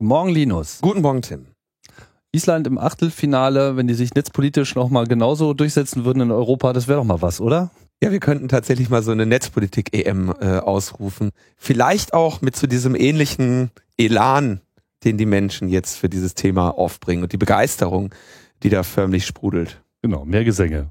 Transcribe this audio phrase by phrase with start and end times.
[0.00, 0.78] Morgen, Linus.
[0.80, 1.46] Guten Morgen, Tim.
[2.30, 6.98] Island im Achtelfinale, wenn die sich netzpolitisch nochmal genauso durchsetzen würden in Europa, das wäre
[6.98, 7.72] doch mal was, oder?
[8.00, 11.30] Ja, wir könnten tatsächlich mal so eine Netzpolitik-EM äh, ausrufen.
[11.56, 14.60] Vielleicht auch mit so diesem ähnlichen Elan,
[15.02, 18.14] den die Menschen jetzt für dieses Thema aufbringen und die Begeisterung,
[18.62, 19.82] die da förmlich sprudelt.
[20.02, 20.90] Genau, mehr Gesänge.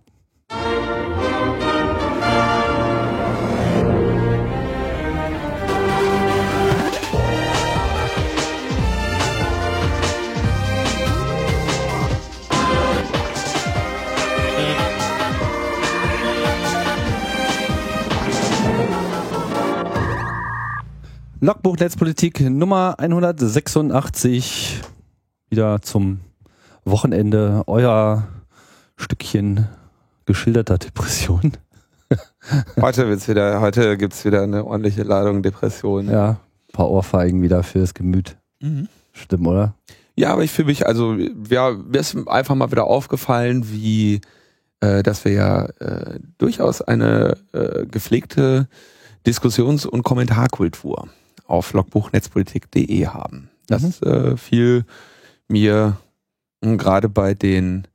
[21.39, 24.81] Logbuch Netzpolitik Nummer 186.
[25.51, 26.21] Wieder zum
[26.83, 28.27] Wochenende euer
[28.95, 29.67] Stückchen
[30.25, 31.51] geschilderter Depression.
[32.81, 36.09] Heute wird's wieder, heute gibt's wieder eine ordentliche Ladung Depression.
[36.09, 38.35] Ja, ein paar Ohrfeigen wieder fürs Gemüt.
[38.59, 38.87] Mhm.
[39.13, 39.75] Stimmt, oder?
[40.15, 41.17] Ja, aber ich fühle mich, also,
[41.49, 44.21] ja, mir ist einfach mal wieder aufgefallen, wie,
[44.79, 48.67] äh, dass wir ja äh, durchaus eine äh, gepflegte
[49.25, 51.09] Diskussions- und Kommentarkultur
[51.47, 53.49] auf logbuchnetzpolitik.de haben.
[53.67, 54.07] Das mhm.
[54.07, 54.85] äh, fiel
[55.47, 55.97] mir
[56.61, 57.87] gerade bei den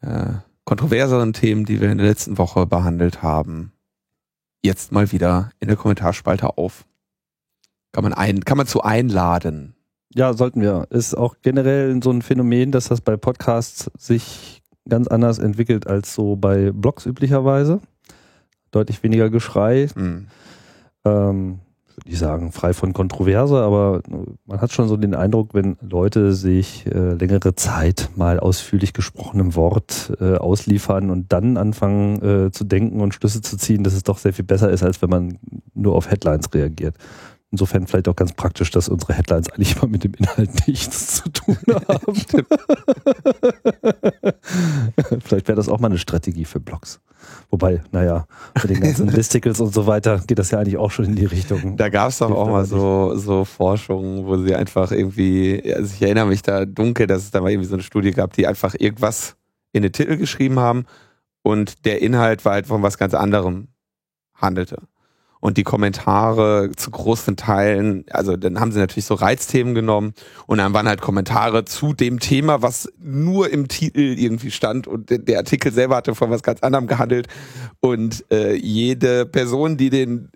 [0.00, 3.72] äh, kontroverseren Themen, die wir in der letzten Woche behandelt haben,
[4.62, 6.84] jetzt mal wieder in der Kommentarspalte auf.
[7.92, 9.74] Kann man ein, kann man zu einladen.
[10.14, 10.86] Ja, sollten wir.
[10.90, 16.14] Ist auch generell so ein Phänomen, dass das bei Podcasts sich ganz anders entwickelt als
[16.14, 17.80] so bei Blogs üblicherweise.
[18.70, 19.88] Deutlich weniger Geschrei.
[19.94, 20.26] Mhm.
[21.04, 21.60] Ähm,
[22.00, 24.02] würde ich sagen, frei von Kontroverse, aber
[24.46, 29.54] man hat schon so den Eindruck, wenn Leute sich äh, längere Zeit mal ausführlich gesprochenem
[29.54, 34.02] Wort äh, ausliefern und dann anfangen äh, zu denken und Schlüsse zu ziehen, dass es
[34.02, 35.38] doch sehr viel besser ist, als wenn man
[35.74, 36.96] nur auf Headlines reagiert.
[37.52, 41.28] Insofern vielleicht auch ganz praktisch, dass unsere Headlines eigentlich immer mit dem Inhalt nichts zu
[41.30, 42.14] tun haben.
[45.20, 47.00] vielleicht wäre das auch mal eine Strategie für Blogs.
[47.50, 48.26] Wobei, naja,
[48.62, 51.24] mit den ganzen Listicles und so weiter geht das ja eigentlich auch schon in die
[51.24, 51.76] Richtung.
[51.76, 56.02] Da gab es doch auch mal so, so Forschungen, wo sie einfach irgendwie, also ich
[56.02, 58.74] erinnere mich da dunkel, dass es da mal irgendwie so eine Studie gab, die einfach
[58.78, 59.36] irgendwas
[59.72, 60.84] in den Titel geschrieben haben
[61.42, 63.68] und der Inhalt war halt von was ganz anderem
[64.34, 64.78] handelte
[65.40, 70.12] und die Kommentare zu großen Teilen, also dann haben sie natürlich so Reizthemen genommen
[70.46, 75.10] und dann waren halt Kommentare zu dem Thema, was nur im Titel irgendwie stand und
[75.10, 77.28] der Artikel selber hatte von was ganz anderem gehandelt
[77.80, 80.28] und äh, jede Person, die den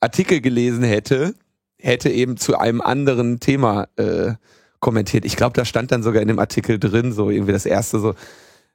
[0.00, 1.34] Artikel gelesen hätte,
[1.78, 4.34] hätte eben zu einem anderen Thema äh,
[4.80, 5.24] kommentiert.
[5.24, 8.14] Ich glaube, da stand dann sogar in dem Artikel drin, so irgendwie das erste so,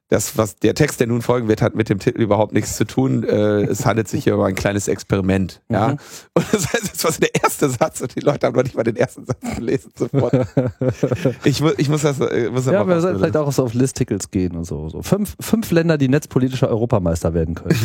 [0.08, 2.84] das, was der Text, der nun folgen wird, hat mit dem Titel überhaupt nichts zu
[2.84, 3.24] tun.
[3.24, 5.62] Äh, es handelt sich hier über ein kleines Experiment.
[5.68, 5.88] Ja?
[5.88, 5.98] Mhm.
[6.34, 8.76] Und das heißt, das war so der erste Satz und die Leute haben noch nicht
[8.76, 10.46] mal den ersten Satz gelesen sofort.
[11.44, 12.20] ich, mu ich muss das.
[12.20, 14.88] Äh, muss ja, wir sollten vielleicht auch so auf Listickles gehen und so.
[14.88, 15.02] so.
[15.02, 17.78] Fünf, fünf Länder, die netzpolitischer Europameister werden können.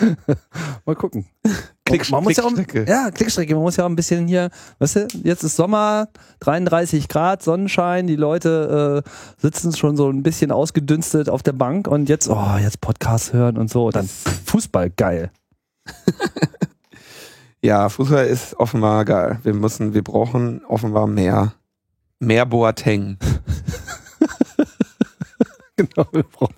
[0.84, 1.26] Mal gucken.
[1.90, 2.52] Klick, man muss ja auch,
[2.86, 3.54] ja, Klickstrecke.
[3.54, 6.08] Man muss ja auch ein bisschen hier, weißt du, jetzt ist Sommer,
[6.40, 11.88] 33 Grad, Sonnenschein, die Leute äh, sitzen schon so ein bisschen ausgedünstet auf der Bank
[11.88, 13.90] und jetzt, oh, jetzt Podcast hören und so.
[13.90, 15.30] Dann Fußball, geil.
[17.62, 19.40] ja, Fußball ist offenbar geil.
[19.42, 21.54] Wir müssen, wir brauchen offenbar mehr,
[22.18, 23.18] mehr Boateng.
[25.76, 26.54] genau, wir brauchen.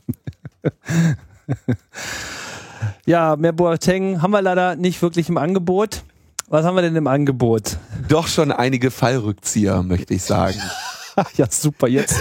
[3.04, 6.04] Ja, mehr Boateng haben wir leider nicht wirklich im Angebot.
[6.48, 7.78] Was haben wir denn im Angebot?
[8.08, 10.58] Doch schon einige Fallrückzieher, möchte ich sagen.
[11.36, 12.16] ja, super, jetzt.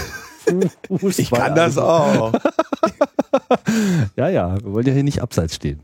[1.16, 2.32] ich kann das auch.
[4.16, 5.82] ja, ja, wir wollen ja hier nicht abseits stehen.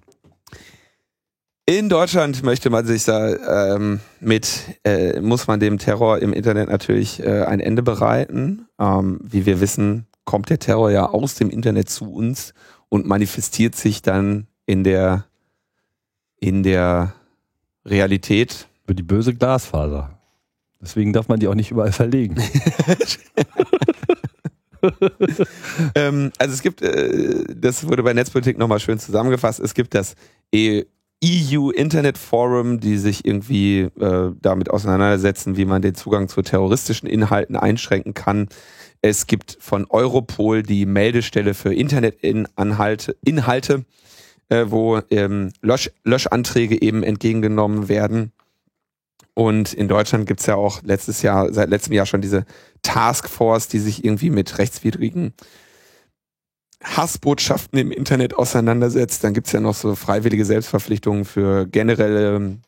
[1.65, 6.71] In Deutschland möchte man sich da ähm, mit, äh, muss man dem Terror im Internet
[6.71, 8.67] natürlich äh, ein Ende bereiten.
[8.81, 12.53] Ähm, wie wir wissen, kommt der Terror ja aus dem Internet zu uns
[12.89, 15.25] und manifestiert sich dann in der,
[16.39, 17.15] in der
[17.85, 18.69] Realität.
[18.87, 20.19] Für die böse Glasfaser.
[20.81, 22.37] Deswegen darf man die auch nicht überall verlegen.
[25.95, 30.15] ähm, also es gibt, äh, das wurde bei Netzpolitik nochmal schön zusammengefasst, es gibt das
[30.55, 37.09] EU Internet Forum, die sich irgendwie äh, damit auseinandersetzen, wie man den Zugang zu terroristischen
[37.09, 38.49] Inhalten einschränken kann.
[39.03, 43.85] Es gibt von Europol die Meldestelle für Internetinhalte, Inhalte,
[44.49, 48.33] äh, wo ähm, Lösch Löschanträge eben entgegengenommen werden.
[49.35, 52.45] Und in Deutschland gibt's ja auch letztes Jahr, seit letztem Jahr schon diese
[52.83, 55.33] Taskforce, die sich irgendwie mit rechtswidrigen
[56.83, 59.23] Hassbotschaften im Internet auseinandersetzt.
[59.23, 62.59] Dann gibt's ja noch so freiwillige Selbstverpflichtungen für generelle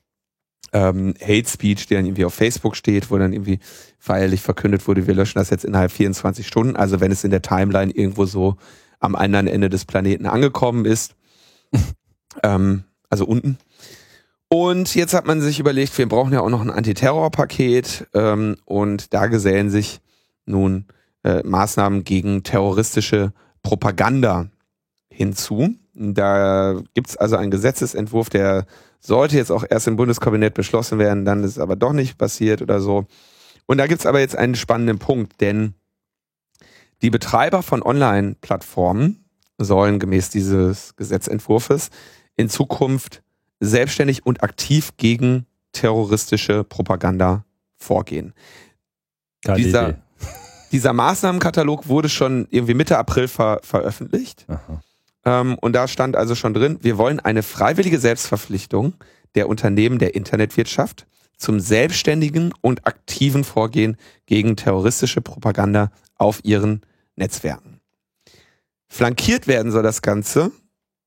[0.72, 3.58] ähm, Hate Speech, der dann irgendwie auf Facebook steht, wo dann irgendwie
[3.98, 6.76] feierlich verkündet wurde, wir löschen das jetzt innerhalb 24 Stunden.
[6.76, 8.56] Also wenn es in der Timeline irgendwo so
[9.00, 11.14] am anderen Ende des Planeten angekommen ist,
[12.42, 13.58] ähm, also unten.
[14.48, 19.14] Und jetzt hat man sich überlegt, wir brauchen ja auch noch ein Antiterrorpaket ähm, und
[19.14, 20.00] da gesellen sich
[20.44, 20.86] nun
[21.22, 23.32] äh, Maßnahmen gegen terroristische
[23.62, 24.50] Propaganda
[25.08, 25.74] hinzu.
[25.94, 28.66] Da gibt's also einen Gesetzesentwurf, der
[29.00, 32.62] sollte jetzt auch erst im Bundeskabinett beschlossen werden, dann ist es aber doch nicht passiert
[32.62, 33.06] oder so.
[33.66, 35.74] Und da gibt's aber jetzt einen spannenden Punkt, denn
[37.02, 39.24] die Betreiber von Online-Plattformen
[39.64, 41.90] sollen gemäß dieses Gesetzentwurfs
[42.36, 43.22] in Zukunft
[43.60, 47.44] selbstständig und aktiv gegen terroristische Propaganda
[47.76, 48.32] vorgehen.
[49.42, 49.98] Geile dieser, Idee.
[50.72, 54.46] dieser Maßnahmenkatalog wurde schon irgendwie Mitte April ver veröffentlicht.
[55.24, 58.94] Ähm, und da stand also schon drin, wir wollen eine freiwillige Selbstverpflichtung
[59.34, 63.96] der Unternehmen der Internetwirtschaft zum selbstständigen und aktiven Vorgehen
[64.26, 66.82] gegen terroristische Propaganda auf ihren
[67.16, 67.69] Netzwerken.
[68.92, 70.50] Flankiert werden soll das Ganze.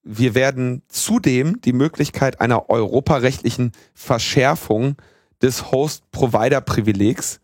[0.03, 4.95] Wir werden zudem die Möglichkeit einer europarechtlichen Verschärfung
[5.41, 7.41] des Host-Provider-Privilegs,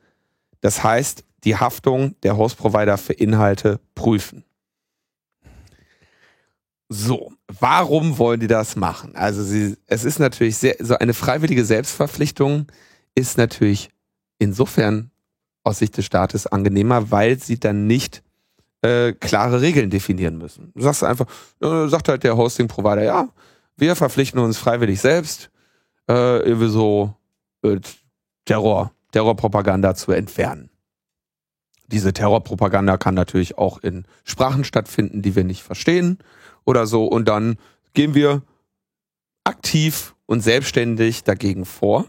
[0.62, 4.46] das heißt die Haftung der Host-Provider für Inhalte prüfen.
[6.88, 9.16] So, warum wollen die das machen?
[9.16, 12.66] Also sie, es ist natürlich sehr, so eine freiwillige Selbstverpflichtung
[13.14, 13.90] ist natürlich
[14.38, 15.12] insofern
[15.64, 18.24] aus Sicht des Staates angenehmer, weil sie dann nicht
[18.82, 20.72] äh, klare Regeln definieren müssen.
[20.76, 21.26] Du sagst einfach,
[21.62, 23.30] äh, sagt halt der Hosting-Provider, ja,
[23.78, 25.50] wir verpflichten uns freiwillig selbst,
[26.10, 27.14] äh, irgendwie so
[27.64, 27.80] äh,
[28.46, 30.70] Terror, Terrorpropaganda zu entfernen.
[31.88, 36.20] Diese Terrorpropaganda kann natürlich auch in Sprachen stattfinden, die wir nicht verstehen
[36.66, 37.06] oder so.
[37.06, 37.58] Und dann
[37.94, 38.44] gehen wir
[39.44, 42.06] aktiv und selbstständig dagegen vor.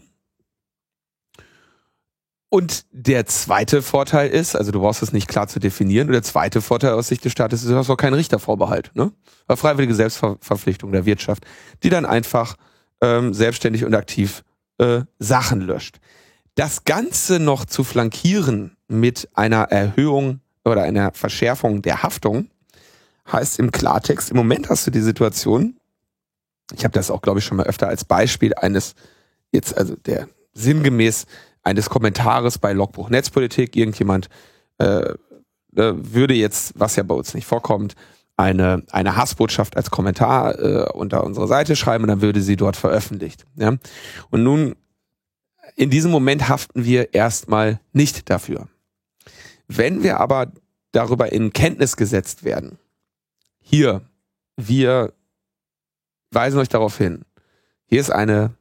[2.53, 6.21] Und der zweite Vorteil ist, also du brauchst es nicht klar zu definieren, und der
[6.21, 9.13] zweite Vorteil aus Sicht des Staates ist, du hast auch keinen Richtervorbehalt, ne?
[9.47, 11.45] Eine freiwillige Selbstverpflichtung der Wirtschaft,
[11.81, 12.57] die dann einfach
[12.99, 14.43] ähm, selbstständig und aktiv
[14.79, 15.99] äh, Sachen löscht.
[16.55, 22.49] Das Ganze noch zu flankieren mit einer Erhöhung oder einer Verschärfung der Haftung
[23.31, 25.79] heißt im Klartext, im Moment hast du die Situation,
[26.75, 28.95] ich habe das auch, glaube ich, schon mal öfter als Beispiel eines,
[29.53, 31.27] jetzt also der sinngemäß
[31.63, 34.29] eines Kommentares bei Logbuch Netzpolitik, irgendjemand
[34.77, 35.13] äh,
[35.73, 37.95] würde jetzt, was ja bei uns nicht vorkommt,
[38.35, 42.75] eine, eine Hassbotschaft als Kommentar äh, unter unsere Seite schreiben und dann würde sie dort
[42.75, 43.45] veröffentlicht.
[43.55, 43.77] Ja?
[44.29, 44.75] Und nun,
[45.75, 48.67] in diesem Moment haften wir erstmal nicht dafür.
[49.67, 50.51] Wenn wir aber
[50.91, 52.77] darüber in Kenntnis gesetzt werden,
[53.59, 54.01] hier,
[54.57, 55.13] wir
[56.31, 57.23] weisen euch darauf hin,
[57.85, 58.55] hier ist eine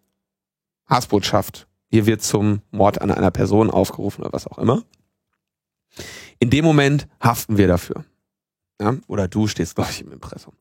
[0.87, 4.85] Hassbotschaft, hier wird zum Mord an einer Person aufgerufen oder was auch immer.
[6.39, 8.05] In dem Moment haften wir dafür.
[8.81, 8.97] Ja?
[9.09, 10.55] Oder du stehst, glaube ich, im Impressum.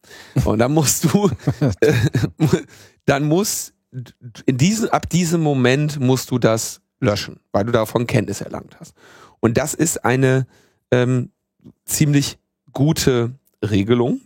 [0.44, 1.30] Und dann musst du,
[1.82, 1.94] äh,
[3.06, 3.74] dann muss,
[4.46, 8.94] in diesem, ab diesem Moment musst du das löschen, weil du davon Kenntnis erlangt hast.
[9.40, 10.48] Und das ist eine
[10.92, 11.32] ähm,
[11.86, 12.40] ziemlich
[12.74, 13.34] gute
[13.64, 14.22] Regelung,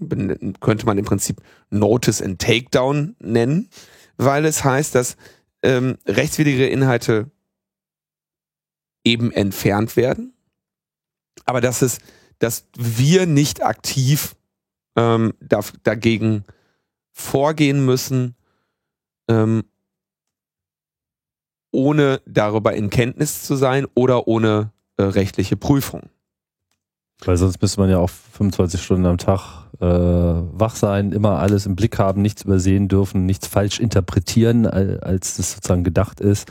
[0.59, 3.69] könnte man im Prinzip Notice and Takedown nennen,
[4.17, 5.17] weil es heißt, dass
[5.63, 7.31] ähm, rechtswidrige Inhalte
[9.03, 10.33] eben entfernt werden,
[11.45, 11.99] aber dass es,
[12.39, 14.35] dass wir nicht aktiv
[14.95, 16.43] ähm, da, dagegen
[17.11, 18.35] vorgehen müssen,
[19.27, 19.63] ähm,
[21.71, 26.09] ohne darüber in Kenntnis zu sein oder ohne äh, rechtliche Prüfung.
[27.25, 31.65] Weil sonst müsste man ja auch 25 Stunden am Tag äh, wach sein, immer alles
[31.65, 36.47] im Blick haben, nichts übersehen dürfen, nichts falsch interpretieren, als das sozusagen gedacht ist.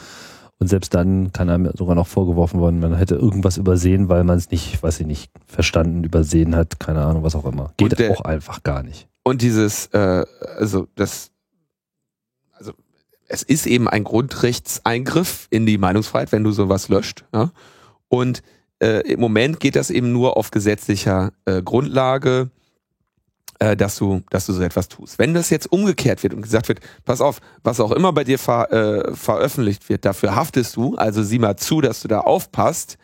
[0.59, 4.39] Und selbst dann kann einem sogar noch vorgeworfen worden, man hätte irgendwas übersehen, weil man
[4.39, 7.73] es nicht, weiß ich nicht, verstanden, übersehen hat, keine Ahnung, was auch immer.
[7.79, 9.09] Geht der, auch einfach gar nicht.
[9.25, 10.25] Und dieses, äh,
[10.57, 11.33] also das,
[12.53, 12.73] also
[13.27, 17.25] es ist eben ein Grundrechtseingriff in die Meinungsfreiheit, wenn du sowas löscht.
[17.35, 17.51] Ja?
[18.09, 18.43] Und
[18.83, 22.51] äh, im Moment geht das eben nur auf gesetzlicher äh, Grundlage,
[23.61, 25.19] äh, dass du, dass du so etwas tust.
[25.19, 28.39] Wenn das jetzt umgekehrt wird und gesagt wird, pass auf, was auch immer bei dir
[28.39, 32.99] ver, äh, veröffentlicht wird, dafür haftest du, also sieh mal zu, dass du da aufpasst,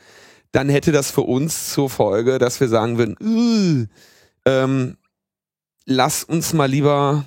[0.51, 3.89] dann hätte das für uns zur Folge, dass wir sagen würden,
[4.45, 4.97] ähm,
[5.85, 7.25] lass uns mal lieber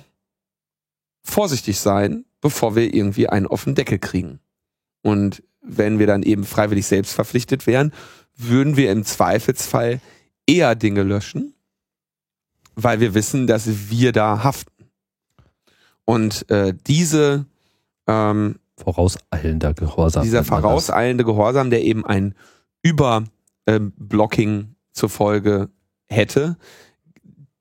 [1.24, 4.40] vorsichtig sein, bevor wir irgendwie einen offenen Deckel kriegen.
[5.02, 7.92] Und wenn wir dann eben freiwillig selbst verpflichtet wären,
[8.36, 10.00] würden wir im Zweifelsfall
[10.46, 11.54] eher Dinge löschen,
[12.74, 14.72] weil wir wissen, dass wir da haften.
[16.04, 17.46] Und äh, diese,
[18.06, 20.24] ähm, vorauseilender Gehorsam.
[20.24, 22.34] Dieser vorauseilende Gehorsam, der eben ein
[22.82, 25.68] Überblocking ähm, zur Folge
[26.08, 26.56] hätte,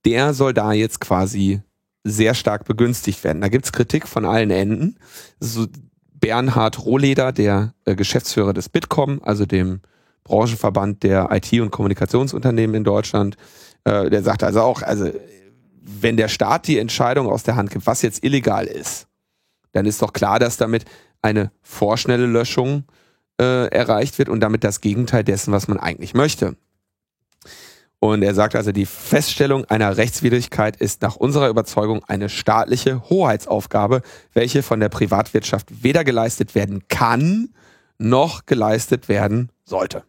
[0.05, 1.61] der soll da jetzt quasi
[2.03, 3.41] sehr stark begünstigt werden.
[3.41, 4.97] Da gibt's Kritik von allen Enden.
[5.39, 5.67] So
[6.13, 9.81] Bernhard Rohleder, der äh, Geschäftsführer des Bitkom, also dem
[10.23, 13.37] Branchenverband der IT- und Kommunikationsunternehmen in Deutschland,
[13.83, 15.11] äh, der sagt also auch, also
[15.81, 19.07] wenn der Staat die Entscheidung aus der Hand gibt, was jetzt illegal ist,
[19.71, 20.85] dann ist doch klar, dass damit
[21.21, 22.83] eine vorschnelle Löschung
[23.39, 26.55] äh, erreicht wird und damit das Gegenteil dessen, was man eigentlich möchte.
[27.99, 34.01] Und er sagt also, die Feststellung einer Rechtswidrigkeit ist nach unserer Überzeugung eine staatliche Hoheitsaufgabe,
[34.33, 37.49] welche von der Privatwirtschaft weder geleistet werden kann,
[37.99, 40.03] noch geleistet werden sollte.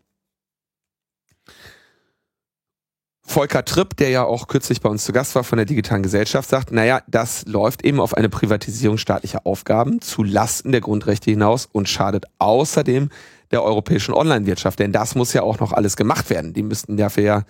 [3.32, 6.50] Volker Tripp, der ja auch kürzlich bei uns zu Gast war von der digitalen Gesellschaft,
[6.50, 11.66] sagt, naja, das läuft eben auf eine Privatisierung staatlicher Aufgaben zu Lasten der Grundrechte hinaus
[11.72, 13.08] und schadet außerdem
[13.50, 16.52] der europäischen Online-Wirtschaft, denn das muss ja auch noch alles gemacht werden.
[16.52, 17.42] Die müssten dafür ja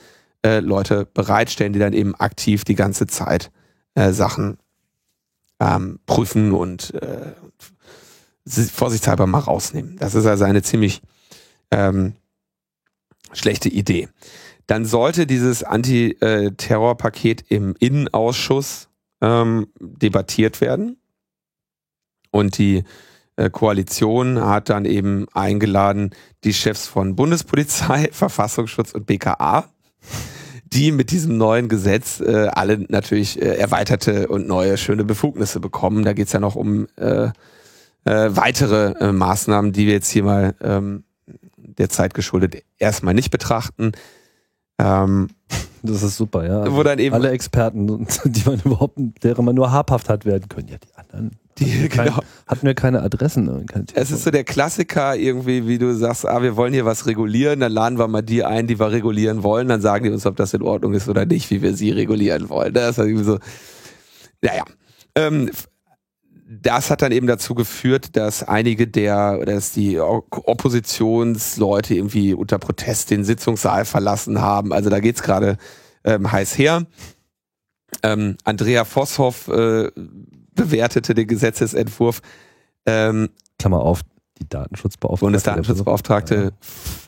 [0.46, 3.50] äh, Leute bereitstellen, die dann eben aktiv die ganze Zeit
[3.96, 4.58] äh, Sachen
[5.58, 7.32] ähm, prüfen und äh,
[8.46, 9.96] vorsichtshalber mal rausnehmen.
[9.98, 11.02] Das ist also eine ziemlich
[11.72, 12.12] ähm,
[13.32, 14.08] schlechte Idee.
[14.66, 18.88] Dann sollte dieses Anti-Terror-Paket im Innenausschuss
[19.20, 20.98] ähm, debattiert werden.
[22.30, 22.84] Und die
[23.36, 26.10] äh, Koalition hat dann eben eingeladen
[26.44, 29.68] die Chefs von Bundespolizei, Verfassungsschutz und BKA
[30.72, 36.04] die mit diesem neuen Gesetz äh, alle natürlich äh, erweiterte und neue schöne Befugnisse bekommen.
[36.04, 37.26] Da geht's ja noch um äh,
[38.04, 41.04] äh, weitere äh, Maßnahmen, die wir jetzt hier mal ähm,
[41.56, 43.92] der Zeit geschuldet erstmal nicht betrachten.
[44.78, 45.28] Ähm,
[45.82, 46.74] das ist super, ja.
[46.74, 50.68] Wo dann eben alle Experten, die man überhaupt, deren man nur habhaft hat werden können.
[50.68, 52.04] Ja, die anderen die, hatten, wir genau.
[52.04, 53.66] kein, hatten wir keine Adressen.
[53.66, 57.06] Kein es ist so der Klassiker irgendwie, wie du sagst, ah, wir wollen hier was
[57.06, 60.24] regulieren, dann laden wir mal die ein, die wir regulieren wollen, dann sagen die uns,
[60.26, 62.72] ob das in Ordnung ist oder nicht, wie wir sie regulieren wollen.
[62.72, 63.38] Das ist irgendwie so,
[64.40, 64.64] naja.
[65.14, 65.50] Ähm,
[66.60, 73.10] das hat dann eben dazu geführt, dass einige der, dass die Oppositionsleute irgendwie unter Protest
[73.10, 74.72] den Sitzungssaal verlassen haben.
[74.72, 75.56] Also da geht's gerade
[76.04, 76.86] ähm, heiß her.
[78.02, 79.90] Ähm, Andrea Vosshoff äh,
[80.54, 82.20] bewertete den Gesetzesentwurf.
[82.84, 84.02] Ähm, Klammer auf,
[84.38, 85.24] die Datenschutzbeauftragte.
[85.24, 86.52] Bundesdatenschutzbeauftragte,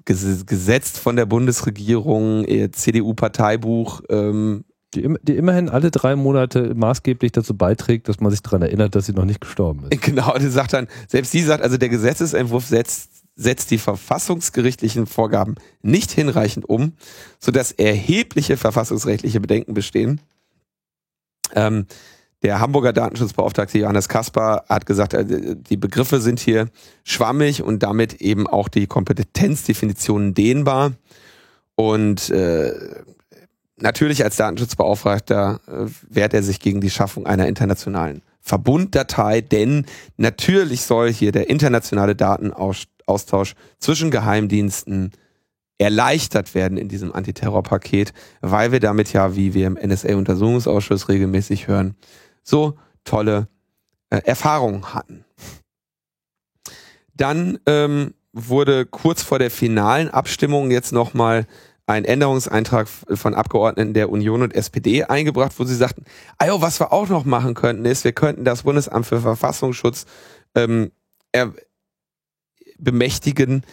[0.05, 8.09] gesetzt von der Bundesregierung, CDU-Parteibuch, ähm, die, die, immerhin alle drei Monate maßgeblich dazu beiträgt,
[8.09, 10.01] dass man sich daran erinnert, dass sie noch nicht gestorben ist.
[10.05, 15.57] Genau, die sagt dann, selbst sie sagt, also der Gesetzesentwurf setzt, setzt die verfassungsgerichtlichen Vorgaben
[15.83, 16.93] nicht hinreichend um,
[17.39, 20.21] sodass erhebliche verfassungsrechtliche Bedenken bestehen.
[21.55, 21.87] Ähm,
[22.45, 26.69] der Hamburger Datenschutzbeauftragte Johannes Kaspar hat gesagt, äh, die Begriffe sind hier
[27.03, 30.93] schwammig und damit eben auch die Kompetenzdefinitionen dehnbar.
[31.75, 32.73] Und äh,
[33.77, 40.83] natürlich als Datenschutzbeauftragter äh, wehrt er sich gegen die Schaffung einer internationalen Verbunddatei, denn natürlich
[40.83, 45.13] soll hier der internationale Datenaustausch zwischen Geheimdiensten
[45.79, 51.97] erleichtert werden in diesem Antiterrorpaket, weil wir damit ja, wie wir im NSA-Untersuchungsausschuss regelmäßig hören,
[52.43, 53.49] so tolle
[54.11, 55.25] äh, Erfahrungen hatten.
[57.15, 61.47] Dann ähm, wurde kurz vor der finalen Abstimmung jetzt nochmal
[61.87, 66.05] ein Änderungseintrag von Abgeordneten der Union und SPD eingebracht, wo sie sagten,
[66.39, 70.07] also was wir auch noch machen könnten, ist, wir könnten das Bundesamt für Verfassungsschutz
[70.55, 70.91] ähm,
[72.79, 73.65] bemächtigen,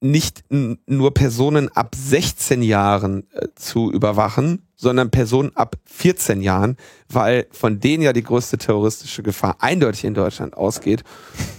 [0.00, 6.76] nicht nur Personen ab 16 Jahren äh, zu überwachen, sondern Personen ab 14 Jahren,
[7.08, 11.04] weil von denen ja die größte terroristische Gefahr eindeutig in Deutschland ausgeht.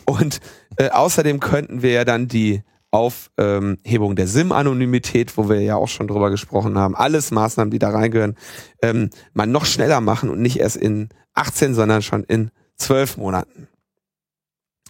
[0.05, 0.41] Und
[0.75, 2.63] äh, außerdem könnten wir ja dann die
[2.93, 7.79] Aufhebung ähm, der SIM-Anonymität, wo wir ja auch schon drüber gesprochen haben, alles Maßnahmen, die
[7.79, 8.37] da reingehören,
[8.83, 13.67] ähm, mal noch schneller machen und nicht erst in 18, sondern schon in 12 Monaten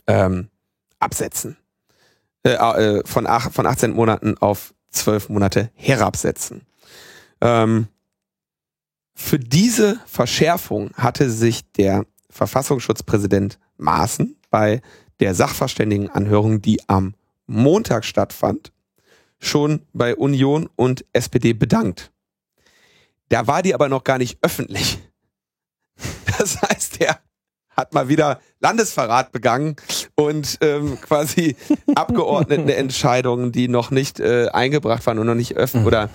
[0.08, 0.50] ähm,
[1.00, 1.56] absetzen.
[2.46, 6.64] Äh, äh, von, ach, von 18 Monaten auf 12 Monate herabsetzen.
[7.40, 7.88] Ähm,
[9.16, 14.82] für diese Verschärfung hatte sich der Verfassungsschutzpräsident Maaßen bei
[15.22, 17.14] der Sachverständigenanhörung, die am
[17.48, 18.72] Montag stattfand,
[19.40, 22.12] schon bei Union und SPD bedankt.
[23.30, 25.00] Da war die aber noch gar nicht öffentlich.
[26.40, 27.20] Das heißt, er
[27.70, 29.76] hat mal wieder Landesverrat begangen
[30.16, 31.56] und ähm, quasi
[31.96, 35.88] Abgeordnetenentscheidungen, die noch nicht äh, eingebracht waren und noch nicht öffentlich mhm.
[35.88, 36.10] oder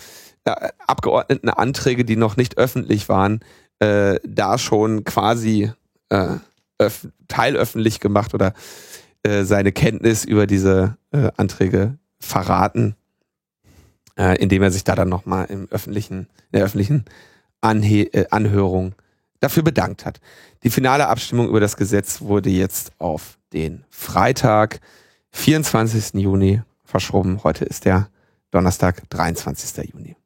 [0.45, 3.41] äh, Abgeordnetenanträge, die noch nicht öffentlich waren,
[3.79, 5.71] äh, da schon quasi
[6.09, 6.37] äh,
[7.29, 8.55] teilöffentlich gemacht oder
[9.23, 12.97] äh, seine Kenntnis über diese äh, Anträge verraten,
[14.17, 17.05] äh, indem er sich da dann nochmal im öffentlichen, in der öffentlichen
[17.61, 18.95] Anhe äh, Anhörung
[19.41, 20.21] dafür bedankt hat.
[20.63, 24.81] Die finale Abstimmung über das Gesetz wurde jetzt auf den Freitag,
[25.31, 26.15] 24.
[26.15, 27.43] Juni verschoben.
[27.45, 28.09] Heute ist der
[28.51, 29.93] Donnerstag, 23.
[29.93, 30.17] Juni.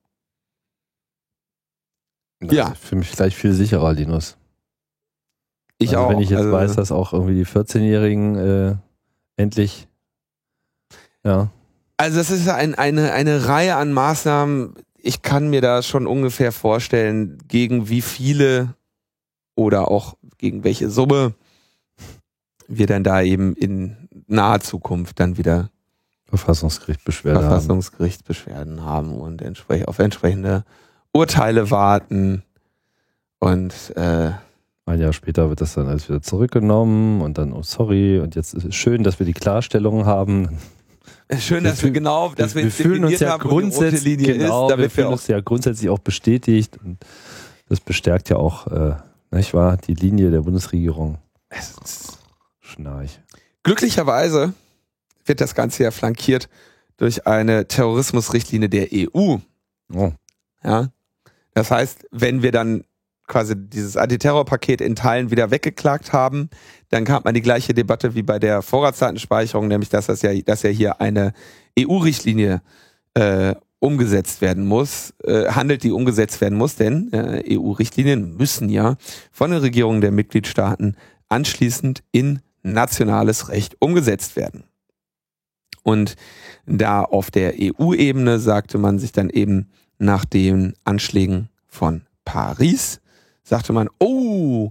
[2.40, 2.75] Das ja.
[2.75, 4.37] Für mich gleich viel sicherer, Linus.
[5.82, 6.10] Ich also auch.
[6.10, 8.74] Wenn ich jetzt also, weiß, dass auch irgendwie die 14-Jährigen äh,
[9.36, 9.88] endlich,
[11.24, 11.48] ja.
[11.96, 14.74] Also das ist ein, eine, eine Reihe an Maßnahmen.
[14.96, 18.74] Ich kann mir da schon ungefähr vorstellen, gegen wie viele
[19.54, 21.34] oder auch gegen welche Summe
[22.66, 25.70] wir dann da eben in naher Zukunft dann wieder
[26.26, 30.64] Verfassungsgericht Beschwerde Verfassungsgericht Beschwerden haben und entsprech auf entsprechende
[31.12, 32.42] Urteile warten
[33.38, 34.30] und äh,
[34.92, 38.54] ein Jahr später wird das dann alles wieder zurückgenommen und dann, oh sorry, und jetzt
[38.54, 40.58] ist es schön, dass wir die Klarstellung haben.
[41.38, 44.78] Schön, dass wir, wir genau, dass wir, wir fühlen uns ja haben, grundsätzlich, genau, ist,
[44.78, 46.99] wir fühlen uns ja grundsätzlich auch bestätigt und
[47.68, 48.94] das bestärkt ja auch, äh,
[49.30, 51.18] nicht wahr, die Linie der Bundesregierung.
[52.61, 53.20] Schnarch.
[53.62, 54.52] Glücklicherweise
[55.25, 56.49] wird das Ganze ja flankiert
[56.99, 59.38] durch eine Terrorismusrichtlinie der EU.
[59.94, 60.12] Oh.
[60.62, 60.88] Ja.
[61.54, 62.84] Das heißt, wenn wir dann
[63.32, 66.50] quasi dieses Antiterrorpaket in Teilen wieder weggeklagt haben,
[66.90, 70.62] dann hat man die gleiche Debatte wie bei der Vorratsdatenspeicherung, nämlich dass das ja, dass
[70.62, 71.32] ja hier eine
[71.78, 72.60] EU-Richtlinie
[73.14, 78.96] äh, umgesetzt werden muss, äh, handelt, die umgesetzt werden muss, denn äh, EU-Richtlinien müssen ja
[79.32, 80.96] von den Regierungen der Mitgliedstaaten
[81.30, 84.64] anschließend in nationales Recht umgesetzt werden.
[85.82, 86.16] Und
[86.66, 93.00] da auf der EU-Ebene sagte man sich dann eben nach den Anschlägen von Paris,
[93.42, 94.70] sagte man, oh,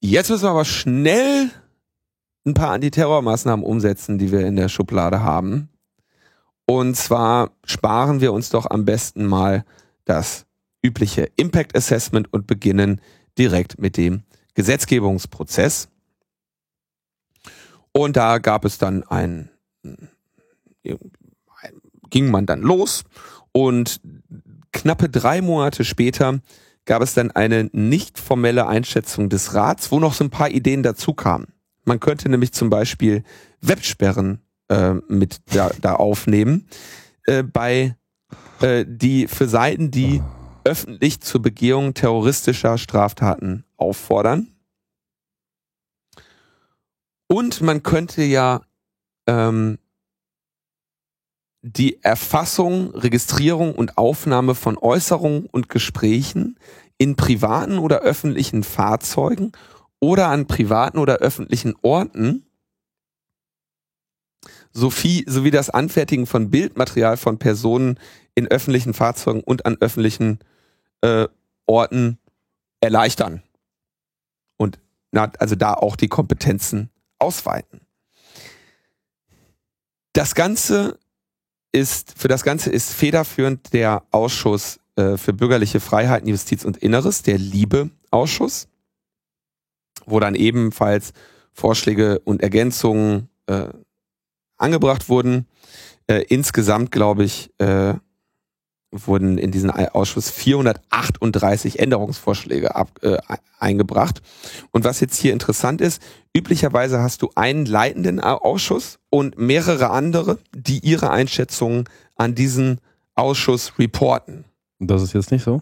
[0.00, 1.50] jetzt müssen wir aber schnell
[2.46, 5.68] ein paar Antiterrormaßnahmen umsetzen, die wir in der Schublade haben.
[6.66, 9.64] Und zwar sparen wir uns doch am besten mal
[10.04, 10.46] das
[10.82, 13.00] übliche Impact Assessment und beginnen
[13.38, 14.22] direkt mit dem
[14.54, 15.88] Gesetzgebungsprozess.
[17.92, 19.50] Und da gab es dann ein,
[22.10, 23.04] ging man dann los
[23.52, 24.00] und
[24.72, 26.40] knappe drei Monate später
[26.88, 30.82] gab es dann eine nicht formelle Einschätzung des Rats, wo noch so ein paar Ideen
[30.82, 31.52] dazu kamen.
[31.84, 33.24] Man könnte nämlich zum Beispiel
[33.60, 36.66] Websperren äh, mit da, da aufnehmen,
[37.26, 37.94] äh, bei
[38.62, 40.22] äh, die für Seiten, die
[40.64, 44.48] öffentlich zur Begehung terroristischer Straftaten auffordern.
[47.26, 48.62] Und man könnte ja
[49.26, 49.78] ähm,
[51.62, 56.58] die Erfassung, Registrierung und Aufnahme von Äußerungen und Gesprächen
[56.98, 59.52] in privaten oder öffentlichen Fahrzeugen
[60.00, 62.46] oder an privaten oder öffentlichen Orten
[64.72, 67.98] sowie, sowie das Anfertigen von Bildmaterial von Personen
[68.34, 70.38] in öffentlichen Fahrzeugen und an öffentlichen
[71.00, 71.26] äh,
[71.66, 72.18] Orten
[72.80, 73.42] erleichtern.
[74.56, 74.78] Und
[75.10, 77.80] na, also da auch die Kompetenzen ausweiten.
[80.12, 80.98] Das Ganze
[81.72, 87.22] ist, für das Ganze ist federführend der Ausschuss äh, für bürgerliche Freiheiten, Justiz und Inneres,
[87.22, 88.68] der Liebe-Ausschuss,
[90.06, 91.12] wo dann ebenfalls
[91.52, 93.68] Vorschläge und Ergänzungen äh,
[94.56, 95.46] angebracht wurden.
[96.06, 97.94] Äh, insgesamt, glaube ich, äh,
[98.90, 103.18] wurden in diesen Ausschuss 438 Änderungsvorschläge ab, äh,
[103.58, 104.22] eingebracht.
[104.70, 106.00] Und was jetzt hier interessant ist,
[106.34, 111.84] üblicherweise hast du einen leitenden Ausschuss und mehrere andere, die ihre Einschätzungen
[112.16, 112.80] an diesen
[113.14, 114.44] Ausschuss reporten.
[114.78, 115.60] Das ist jetzt nicht so?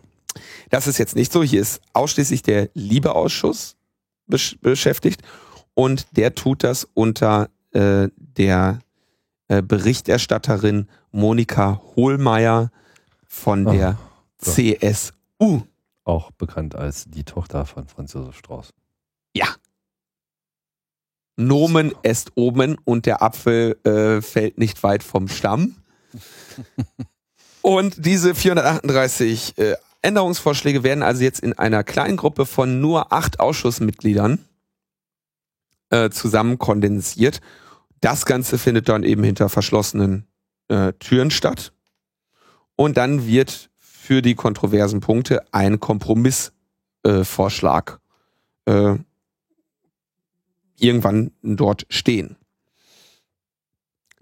[0.70, 1.42] Das ist jetzt nicht so.
[1.42, 3.76] Hier ist ausschließlich der Liebeausschuss
[4.26, 5.22] besch beschäftigt
[5.74, 8.80] und der tut das unter äh, der
[9.48, 12.70] äh, Berichterstatterin Monika Hohlmeier
[13.36, 13.98] von der
[14.40, 14.52] so.
[14.52, 15.62] CSU.
[16.04, 18.72] Auch bekannt als die Tochter von Franz Josef Strauß.
[19.34, 19.46] Ja.
[21.36, 25.76] Nomen est oben und der Apfel äh, fällt nicht weit vom Stamm.
[27.62, 33.40] und diese 438 äh, Änderungsvorschläge werden also jetzt in einer kleinen Gruppe von nur acht
[33.40, 34.38] Ausschussmitgliedern
[35.90, 37.40] äh, zusammen kondensiert.
[38.00, 40.26] Das Ganze findet dann eben hinter verschlossenen
[40.68, 41.72] äh, Türen statt.
[42.76, 48.00] Und dann wird für die kontroversen Punkte ein Kompromissvorschlag
[48.66, 48.98] äh, äh,
[50.78, 52.36] irgendwann dort stehen.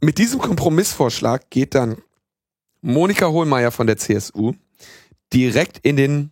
[0.00, 1.96] Mit diesem Kompromissvorschlag geht dann
[2.80, 4.54] Monika Hohlmeier von der CSU
[5.32, 6.30] direkt in den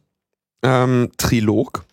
[0.62, 1.84] ähm, Trilog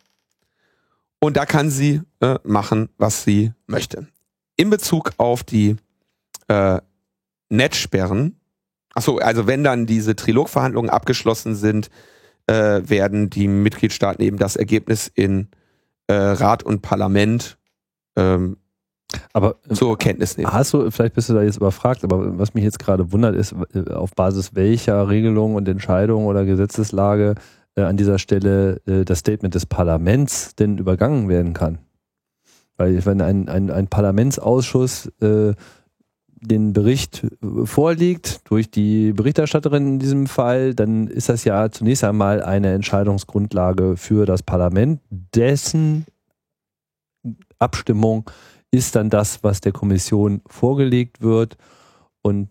[1.19, 4.07] Und da kann sie äh, machen, was sie möchte.
[4.55, 5.75] In Bezug auf die
[6.47, 6.79] äh,
[7.49, 8.38] Netzsperren,
[8.99, 11.89] achso, also wenn dann diese Trilogverhandlungen abgeschlossen sind,
[12.47, 15.47] äh, werden die Mitgliedstaaten eben das Ergebnis in
[16.07, 17.57] äh, Rat und Parlament
[18.15, 18.57] ähm,
[19.33, 20.51] aber äh, zur Kenntnis nehmen.
[20.51, 23.55] Hast du, vielleicht bist du da jetzt überfragt, aber was mich jetzt gerade wundert, ist,
[23.73, 27.35] äh, auf Basis welcher Regelung und Entscheidung oder Gesetzeslage
[27.75, 31.79] äh, an dieser Stelle äh, das Statement des Parlaments denn übergangen werden kann.
[32.77, 35.53] Weil wenn ein, ein, ein Parlamentsausschuss äh,
[36.41, 42.03] den Bericht äh, vorliegt durch die Berichterstatterin in diesem Fall, dann ist das ja zunächst
[42.03, 46.05] einmal eine Entscheidungsgrundlage für das Parlament, dessen
[47.57, 48.29] Abstimmung
[48.71, 51.57] ist dann das, was der Kommission vorgelegt wird.
[52.21, 52.49] Und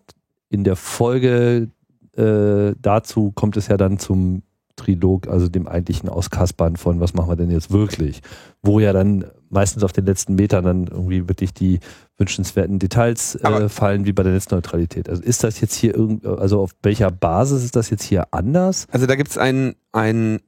[0.49, 1.69] in der Folge
[2.15, 4.43] äh, dazu kommt es ja dann zum
[4.75, 8.21] Trilog, also dem eigentlichen Auskaspern von, was machen wir denn jetzt wirklich?
[8.61, 11.79] Wo ja dann meistens auf den letzten Metern dann irgendwie wirklich die
[12.17, 15.09] wünschenswerten Details äh, fallen, wie bei der Netzneutralität.
[15.09, 18.87] Also ist das jetzt hier irgend, also auf welcher Basis ist das jetzt hier anders?
[18.91, 20.39] Also da gibt es einen, einen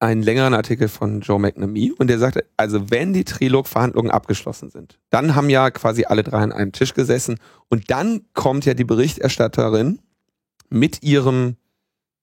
[0.00, 4.98] einen längeren Artikel von Joe McNamee und der sagte, also wenn die Trilog-Verhandlungen abgeschlossen sind,
[5.10, 8.84] dann haben ja quasi alle drei an einem Tisch gesessen und dann kommt ja die
[8.84, 10.00] Berichterstatterin
[10.70, 11.56] mit ihrem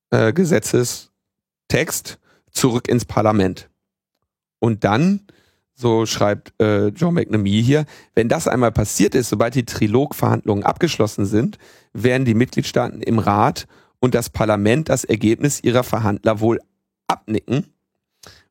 [0.10, 2.18] äh, Gesetzestext
[2.52, 3.70] zurück ins Parlament.
[4.60, 5.22] Und dann,
[5.74, 11.26] so schreibt äh, Joe McNamee hier, wenn das einmal passiert ist, sobald die Trilog-Verhandlungen abgeschlossen
[11.26, 11.58] sind,
[11.94, 13.68] werden die Mitgliedstaaten im Rat
[14.00, 16.60] und das Parlament das Ergebnis ihrer Verhandler wohl
[17.08, 17.66] abnicken,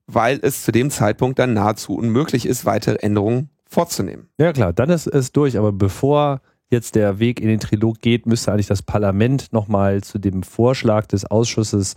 [0.06, 4.28] weil es zu dem Zeitpunkt dann nahezu unmöglich ist, weitere Änderungen vorzunehmen.
[4.38, 6.40] Ja klar, dann ist es durch, aber bevor
[6.70, 11.06] jetzt der Weg in den Trilog geht, müsste eigentlich das Parlament nochmal zu dem Vorschlag
[11.06, 11.94] des Ausschusses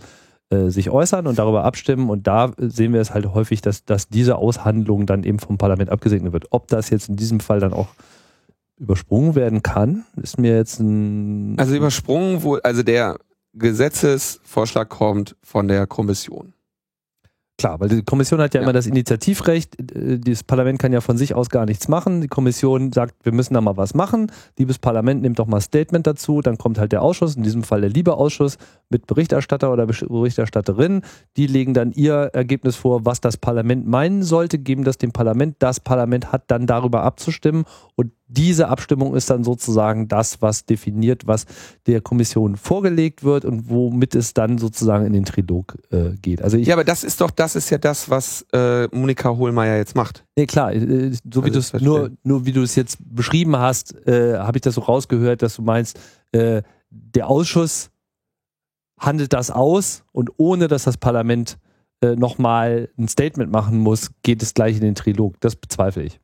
[0.50, 2.10] sich äußern und darüber abstimmen.
[2.10, 5.90] Und da sehen wir es halt häufig, dass, dass diese Aushandlung dann eben vom Parlament
[5.90, 6.46] abgesegnet wird.
[6.50, 7.88] Ob das jetzt in diesem Fall dann auch
[8.78, 11.58] übersprungen werden kann, ist mir jetzt ein.
[11.58, 13.18] Also übersprungen wohl, also der
[13.52, 16.54] Gesetzesvorschlag kommt von der Kommission.
[17.60, 19.78] Klar, weil die Kommission hat ja, ja, immer das Initiativrecht.
[19.94, 22.22] Äh, das Parlament kann ja von sich aus gar nichts machen.
[22.22, 24.32] Die Kommission sagt, wir müssen da mal was machen.
[24.56, 26.40] Liebes Parlament, nimmt doch mal Statement dazu.
[26.40, 28.56] Dann kommt halt der Ausschuss, in diesem Fall der Liebeausschuss
[28.88, 31.02] mit Berichterstatter oder Berichterstatterin.
[31.36, 35.56] Die legen dann ihr Ergebnis vor, was das Parlament meinen sollte, geben das dem Parlament.
[35.58, 41.26] Das Parlament hat dann darüber abzustimmen und diese Abstimmung ist dann sozusagen das, was definiert,
[41.26, 41.46] was
[41.86, 46.40] der Kommission vorgelegt wird und womit es dann sozusagen in den Trilog äh, geht.
[46.40, 49.76] Also ich, ja, aber das ist doch, das ist ja das, was äh, Monika Hohlmeier
[49.76, 50.24] jetzt macht.
[50.36, 53.56] Nee, klar, äh, so wie also du es nur, nur wie du es jetzt beschrieben
[53.56, 55.98] hast, äh, habe ich das so rausgehört, dass du meinst,
[56.32, 57.90] äh, der Ausschuss
[58.98, 61.58] handelt das aus und ohne dass das Parlament
[62.02, 65.40] äh, nochmal ein Statement machen muss, geht es gleich in den Trilog.
[65.40, 66.20] Das bezweifle ich.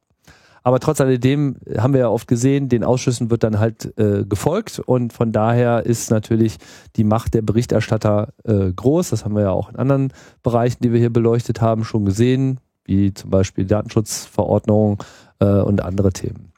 [0.67, 4.81] Aber trotz alledem haben wir ja oft gesehen, den Ausschüssen wird dann halt äh, gefolgt
[4.81, 6.57] und von daher ist natürlich
[6.97, 9.11] die Macht der Berichterstatter äh, groß.
[9.11, 12.59] Das haben wir ja auch in anderen Bereichen, die wir hier beleuchtet haben, schon gesehen,
[12.85, 15.01] wie zum Beispiel Datenschutzverordnung
[15.39, 16.51] äh, und andere Themen.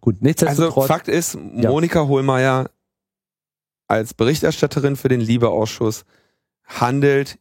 [0.00, 0.76] Gut, nichtsdestotrotz.
[0.76, 2.06] Also Fakt ist, Monika ja.
[2.06, 2.70] Hohlmeier
[3.88, 6.04] als Berichterstatterin für den Liebeausschuss
[6.66, 7.40] handelt,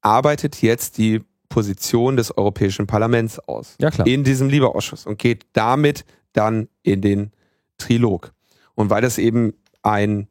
[0.00, 3.76] arbeitet jetzt die Position des Europäischen Parlaments aus.
[3.80, 4.08] Ja, klar.
[4.08, 7.30] In diesem Liebeausschuss und geht damit dann in den
[7.78, 8.32] Trilog.
[8.74, 10.26] Und weil das eben ein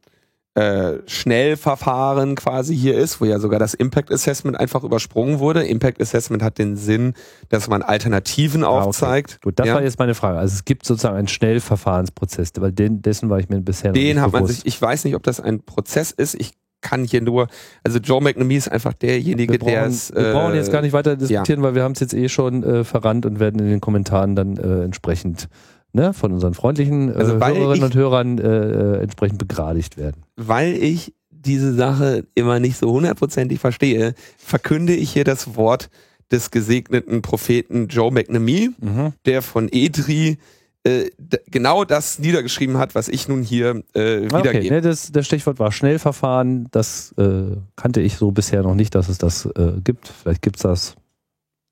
[0.55, 5.63] äh, Schnellverfahren quasi hier ist, wo ja sogar das Impact Assessment einfach übersprungen wurde.
[5.63, 7.13] Impact Assessment hat den Sinn,
[7.47, 9.35] dass man Alternativen ah, aufzeigt.
[9.35, 9.39] Okay.
[9.43, 9.75] Gut, das ja.
[9.75, 10.39] war jetzt meine Frage.
[10.39, 14.17] Also es gibt sozusagen einen Schnellverfahrensprozess, weil den, dessen war ich mir bisher den nicht
[14.17, 14.41] hat bewusst.
[14.41, 16.35] man sich, ich weiß nicht, ob das ein Prozess ist.
[16.35, 16.51] Ich
[16.83, 17.47] kann hier nur,
[17.83, 20.11] also Joe McNamee ist einfach derjenige, der es.
[20.11, 21.65] Äh, wir brauchen jetzt gar nicht weiter diskutieren, ja.
[21.65, 24.57] weil wir haben es jetzt eh schon äh, verrannt und werden in den Kommentaren dann
[24.57, 25.47] äh, entsprechend
[25.93, 30.23] ne, von unseren freundlichen äh, also Hörerinnen ich, und Hörern äh, äh, entsprechend begradigt werden.
[30.35, 35.89] Weil ich diese Sache immer nicht so hundertprozentig verstehe, verkünde ich hier das Wort
[36.31, 39.13] des gesegneten Propheten Joe McNamee, mhm.
[39.25, 40.37] der von Edri
[40.85, 41.09] äh,
[41.49, 44.49] genau das niedergeschrieben hat, was ich nun hier äh, wiedergebe.
[44.49, 46.67] Okay, ne, das, das Stichwort war Schnellverfahren.
[46.71, 50.09] Das äh, kannte ich so bisher noch nicht, dass es das äh, gibt.
[50.09, 50.95] Vielleicht gibt es das.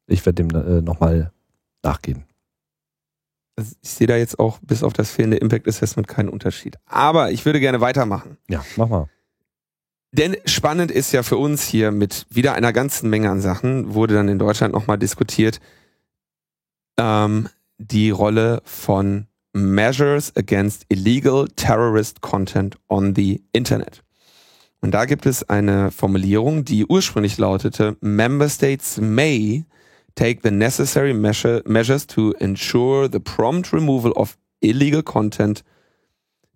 [0.08, 1.32] Ich werde dem äh, nochmal
[1.84, 2.24] nachgehen.
[3.58, 6.78] Also ich sehe da jetzt auch bis auf das fehlende Impact Assessment keinen Unterschied.
[6.86, 8.38] Aber ich würde gerne weitermachen.
[8.48, 9.10] Ja, mach mal.
[10.14, 14.14] Denn spannend ist ja für uns hier mit wieder einer ganzen Menge an Sachen, wurde
[14.14, 15.60] dann in Deutschland nochmal diskutiert,
[16.98, 17.48] ähm,
[17.88, 24.04] die Rolle von Measures Against Illegal Terrorist Content on the Internet.
[24.82, 29.66] Und da gibt es eine Formulierung, die ursprünglich lautete, Member States may
[30.16, 35.64] take the necessary measure, measures to ensure the prompt removal of illegal content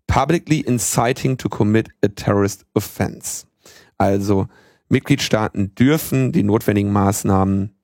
[0.08, 3.46] publicly inciting to commit a terrorist offense.
[3.98, 4.48] Also
[4.90, 7.76] Mitgliedstaaten dürfen die notwendigen Maßnahmen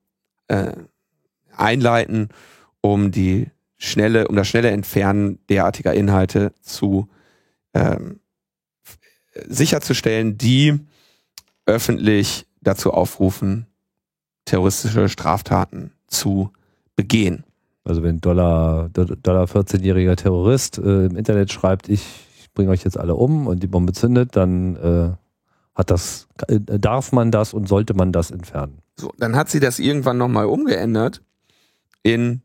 [0.48, 0.72] äh,
[1.56, 2.28] einleiten,
[2.82, 7.08] um die schnelle, um das schnelle Entfernen derartiger Inhalte zu
[7.72, 8.20] ähm,
[9.48, 10.78] sicherzustellen, die
[11.64, 13.66] öffentlich dazu aufrufen,
[14.44, 16.50] terroristische Straftaten zu
[16.96, 17.44] begehen.
[17.84, 23.14] Also wenn Dollar, Dollar 14-jähriger Terrorist äh, im Internet schreibt, ich bringe euch jetzt alle
[23.14, 25.10] um und die Bombe zündet, dann äh,
[25.74, 28.78] hat das, äh, darf man das und sollte man das entfernen.
[28.96, 31.22] So, dann hat sie das irgendwann nochmal umgeändert
[32.02, 32.42] in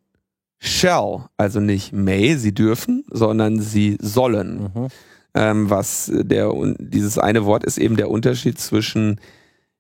[0.59, 4.71] shall, also nicht may, sie dürfen, sondern sie sollen.
[4.73, 4.87] Mhm.
[5.33, 9.19] Ähm, was der, dieses eine Wort ist eben der Unterschied zwischen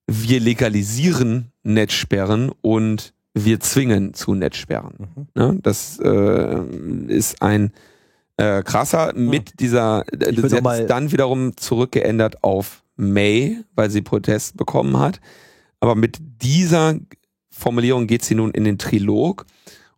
[0.07, 4.93] wir legalisieren Netzsperren und wir zwingen zu Netzsperren.
[5.15, 5.27] Mhm.
[5.35, 5.59] Ne?
[5.61, 6.61] Das äh,
[7.07, 7.71] ist ein
[8.37, 9.29] äh, krasser mhm.
[9.29, 15.19] mit dieser, äh, sie hat dann wiederum zurückgeändert auf May, weil sie Protest bekommen hat.
[15.79, 16.95] Aber mit dieser
[17.51, 19.45] Formulierung geht sie nun in den Trilog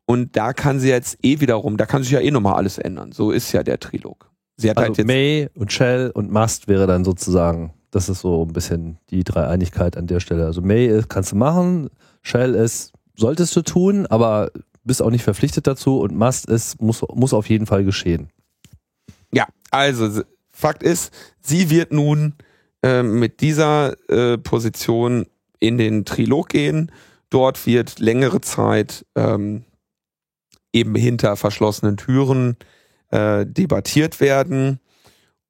[0.10, 3.12] und da kann sie jetzt eh wiederum, da kann sich ja eh nochmal alles ändern.
[3.12, 4.32] So ist ja der Trilog.
[4.58, 8.22] Sie hat also halt jetzt May und Shell und Must wäre dann sozusagen das ist
[8.22, 10.46] so ein bisschen die Dreieinigkeit an der Stelle.
[10.46, 11.90] Also May ist, kannst du machen,
[12.24, 14.52] Shell ist, solltest du tun, aber
[14.84, 18.30] bist auch nicht verpflichtet dazu und Must ist, muss, muss auf jeden Fall geschehen.
[19.32, 22.34] Ja, also Fakt ist, sie wird nun
[22.82, 25.28] äh, mit dieser äh, Position
[25.60, 26.92] in den Trilog gehen.
[27.30, 29.66] Dort wird längere Zeit ähm,
[30.74, 32.58] eben hinter verschlossenen Türen
[33.12, 34.80] äh, debattiert werden.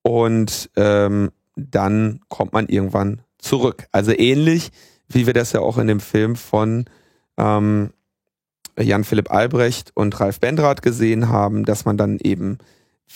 [0.02, 3.88] Und ähm, dann kommt man irgendwann zurück.
[3.92, 4.72] Also ähnlich
[5.10, 6.86] wie wir das ja auch in dem Film von
[7.38, 7.92] ähm,
[8.78, 12.60] Jan-Philipp Albrecht und Ralf Bendrath gesehen haben, dass man dann eben,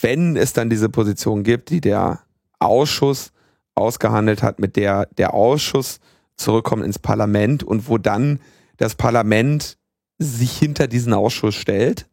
[0.02, 2.22] wenn es dann diese Position gibt, die der
[2.60, 3.32] Ausschuss
[3.76, 6.00] ausgehandelt hat, mit der der Ausschuss
[6.36, 8.40] zurückkommt ins Parlament und wo dann
[8.78, 9.78] das Parlament
[10.24, 12.08] sich hinter diesen Ausschuss stellt,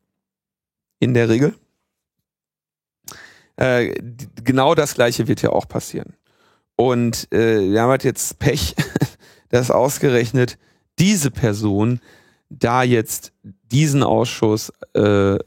[0.99, 1.55] in der Regel.
[3.57, 3.95] Äh,
[4.43, 6.15] genau das gleiche wird ja auch passieren.
[6.77, 8.75] Und äh, wir haben halt jetzt Pech,
[9.51, 10.59] dass ausgerechnet
[10.99, 12.01] diese Person
[12.49, 15.39] da jetzt diesen Ausschuss äh,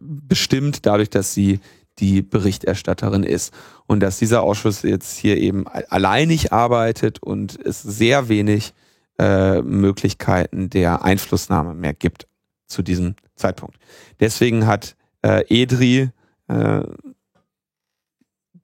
[0.00, 1.60] bestimmt, dadurch, dass sie
[1.98, 3.52] die Berichterstatterin ist.
[3.86, 8.72] Und dass dieser Ausschuss jetzt hier eben alleinig arbeitet und es sehr wenig
[9.20, 12.26] äh, Möglichkeiten der Einflussnahme mehr gibt
[12.66, 13.76] zu diesem Zeitpunkt.
[14.18, 16.08] Deswegen hat äh, Edri
[16.48, 16.82] äh,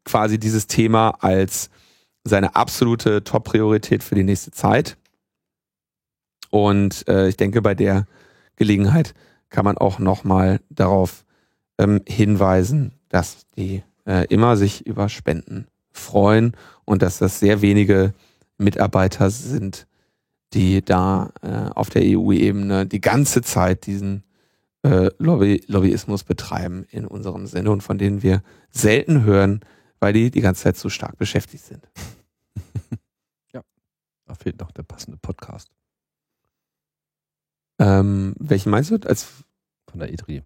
[0.05, 1.69] quasi dieses Thema als
[2.25, 4.97] seine absolute Top-Priorität für die nächste Zeit.
[6.49, 8.07] Und äh, ich denke, bei der
[8.57, 9.13] Gelegenheit
[9.51, 11.27] kann man auch nochmal darauf
[11.77, 18.15] ähm, hinweisen, dass die äh, immer sich über Spenden freuen und dass das sehr wenige
[18.57, 19.86] Mitarbeiter sind,
[20.57, 24.25] die da äh, auf der EU-Ebene die ganze Zeit diesen
[24.83, 29.61] äh, Lobby Lobbyismus betreiben in unserem Sinne und von denen wir selten hören,
[30.01, 31.87] weil die die ganze Zeit zu stark beschäftigt sind.
[33.53, 33.63] ja,
[34.25, 35.71] da fehlt noch der passende Podcast.
[37.79, 38.97] Ähm, welchen meinst du?
[39.07, 39.45] Als
[39.91, 40.43] Von der E3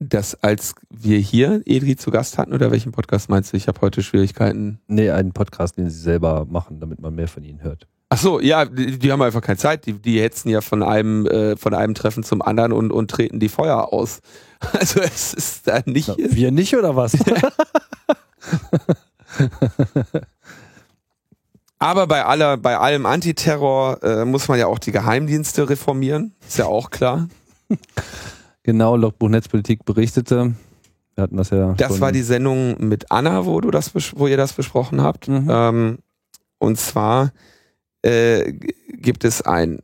[0.00, 3.56] dass als wir hier Edri zu Gast hatten oder welchen Podcast meinst du?
[3.56, 4.80] Ich habe heute Schwierigkeiten.
[4.86, 7.86] Nee, einen Podcast, den sie selber machen, damit man mehr von ihnen hört.
[8.10, 9.84] Ach so, ja, die, die haben einfach keine Zeit.
[9.86, 13.40] Die, die hetzen ja von einem, äh, von einem Treffen zum anderen und, und treten
[13.40, 14.20] die Feuer aus.
[14.72, 16.08] Also es ist da nicht.
[16.08, 17.16] Na, wir nicht oder was?
[21.78, 26.34] Aber bei aller, bei allem Antiterror äh, muss man ja auch die Geheimdienste reformieren.
[26.44, 27.28] Ist ja auch klar.
[28.68, 30.52] Genau, Logbuch Netzpolitik berichtete.
[31.14, 31.72] Wir hatten das ja.
[31.72, 35.26] Das war die Sendung mit Anna, wo du das, wo ihr das besprochen habt.
[35.26, 35.48] Mhm.
[35.50, 35.98] Ähm,
[36.58, 37.32] und zwar
[38.02, 39.78] äh, gibt es ein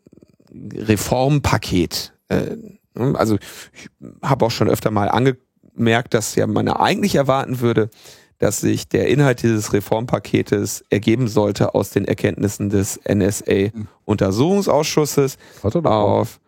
[0.53, 2.13] Reformpaket.
[2.29, 2.57] Äh,
[2.95, 3.19] ne?
[3.19, 3.39] also
[3.73, 3.89] ich
[4.21, 7.89] habe auch schon öfter mal angemerkt, dass ja man eigentlich erwarten würde,
[8.37, 15.39] dass sich der Inhalt dieses Reformpaketes ergeben sollte aus den Erkenntnissen des NSA-Untersuchungsausschusses.
[15.63, 16.39] Auf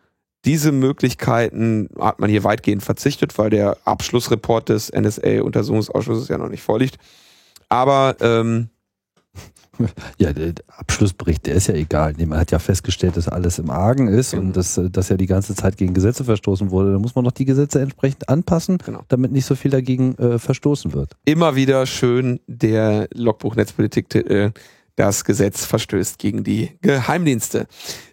[0.47, 6.63] diese Möglichkeiten hat man hier weitgehend verzichtet, weil der Abschlussreport des NSA-Untersuchungsausschusses ja noch nicht
[6.63, 6.97] vorliegt.
[7.69, 8.69] Aber ähm,
[10.17, 12.13] Ja, der Abschlussbericht, der ist ja egal.
[12.17, 14.43] Man hat ja festgestellt, dass alles im Argen ist genau.
[14.43, 16.93] und dass, dass ja die ganze Zeit gegen Gesetze verstoßen wurde.
[16.93, 19.01] Da muss man noch die Gesetze entsprechend anpassen, genau.
[19.07, 21.13] damit nicht so viel dagegen äh, verstoßen wird.
[21.25, 24.51] Immer wieder schön der Logbuch Netzpolitik äh,
[24.95, 27.67] das Gesetz verstößt gegen die Geheimdienste.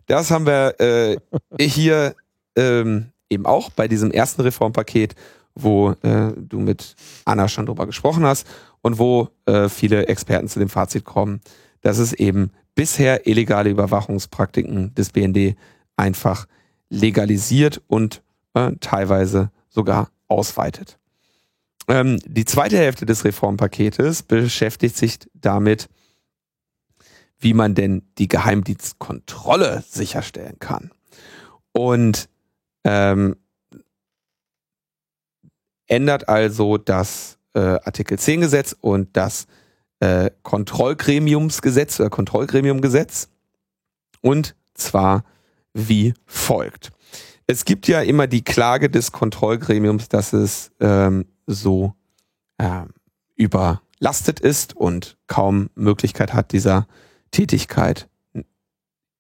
[0.07, 1.17] Das haben wir äh,
[1.59, 2.15] hier
[2.57, 5.15] ähm, eben auch bei diesem ersten Reformpaket,
[5.55, 8.47] wo äh, du mit Anna schon drüber gesprochen hast
[8.83, 11.41] und wo äh, viele Experten zu dem Fazit kommen,
[11.81, 15.57] dass es eben bisher illegale Überwachungspraktiken des BND
[15.97, 16.47] einfach
[16.91, 18.23] legalisiert und
[18.55, 20.99] äh, teilweise sogar ausweitet.
[21.89, 25.89] Ähm, die zweite Hälfte des Reformpaketes beschäftigt sich damit,
[27.39, 30.91] wie man denn die Geheimdienstkontrolle sicherstellen kann.
[31.73, 32.29] Und
[32.85, 33.37] ähm,
[35.87, 39.47] ändert also das äh, Artikel 10 Gesetz und das
[40.01, 43.29] äh, Kontrollgremiumsgesetz oder Kontrollgremiumgesetz.
[44.21, 45.25] Und zwar
[45.73, 46.93] wie folgt.
[47.47, 51.95] Es gibt ja immer die Klage des Kontrollgremiums, dass es ähm, so
[52.59, 52.85] äh,
[53.37, 56.87] überlastet ist und kaum Möglichkeit hat, dieser
[57.31, 58.09] Tätigkeit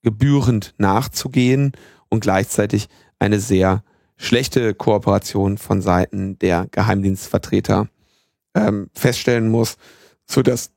[0.02, 1.72] gebührend nachzugehen
[2.08, 3.82] und gleichzeitig eine sehr
[4.16, 7.88] schlechte Kooperation von Seiten der Geheimdienstvertreter
[8.54, 9.76] ähm, feststellen muss,
[10.26, 10.70] so dass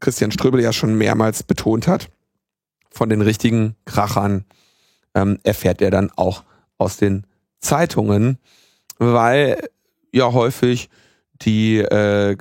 [0.00, 2.10] Christian Ströbel ja schon mehrmals betont hat,
[2.90, 4.44] von den richtigen Krachern
[5.14, 6.44] ähm, erfährt er dann auch
[6.78, 7.26] aus den
[7.60, 8.38] Zeitungen,
[8.98, 9.68] weil
[10.12, 10.90] ja häufig
[11.42, 12.36] die äh,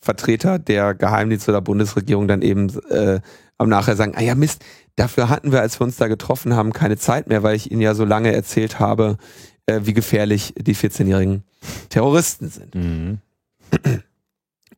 [0.00, 3.20] Vertreter der Geheimdienste oder Bundesregierung dann eben äh,
[3.60, 4.64] am Nachher sagen, ah ja Mist,
[4.96, 7.82] dafür hatten wir, als wir uns da getroffen haben, keine Zeit mehr, weil ich Ihnen
[7.82, 9.18] ja so lange erzählt habe,
[9.66, 11.44] äh, wie gefährlich die 14-jährigen
[11.90, 12.74] Terroristen sind.
[12.74, 13.18] Mhm.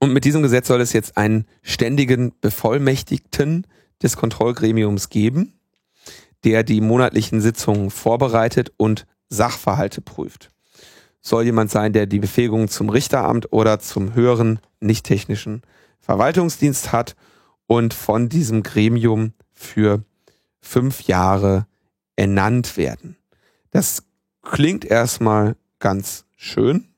[0.00, 3.68] Und mit diesem Gesetz soll es jetzt einen ständigen Bevollmächtigten
[4.02, 5.52] des Kontrollgremiums geben,
[6.42, 10.50] der die monatlichen Sitzungen vorbereitet und Sachverhalte prüft.
[11.20, 15.62] Soll jemand sein, der die Befähigung zum Richteramt oder zum höheren nicht technischen
[16.00, 17.14] Verwaltungsdienst hat
[17.72, 20.04] und von diesem Gremium für
[20.60, 21.66] fünf Jahre
[22.16, 23.16] ernannt werden.
[23.70, 24.02] Das
[24.42, 26.88] klingt erstmal ganz schön,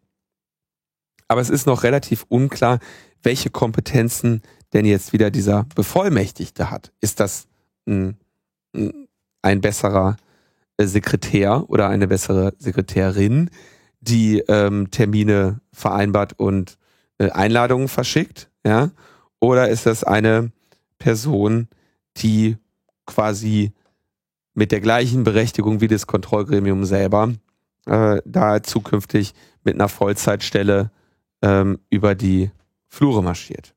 [1.28, 2.80] aber es ist noch relativ unklar,
[3.22, 6.90] welche Kompetenzen denn jetzt wieder dieser Bevollmächtigte hat.
[7.00, 7.46] Ist das
[7.86, 8.16] ein,
[9.42, 10.16] ein besserer
[10.76, 13.48] äh, Sekretär oder eine bessere Sekretärin,
[14.00, 16.78] die ähm, Termine vereinbart und
[17.18, 18.90] äh, Einladungen verschickt, ja?
[19.38, 20.50] Oder ist das eine
[21.04, 21.68] Person,
[22.16, 22.56] die
[23.04, 23.72] quasi
[24.54, 27.34] mit der gleichen Berechtigung wie das Kontrollgremium selber
[27.84, 30.90] äh, da zukünftig mit einer Vollzeitstelle
[31.42, 32.50] ähm, über die
[32.88, 33.74] Flure marschiert.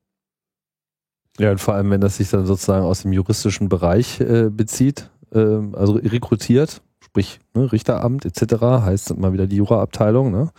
[1.38, 5.10] Ja, und vor allem, wenn das sich dann sozusagen aus dem juristischen Bereich äh, bezieht,
[5.34, 10.50] äh, also rekrutiert, sprich ne, Richteramt etc., heißt mal wieder die Juraabteilung, ne?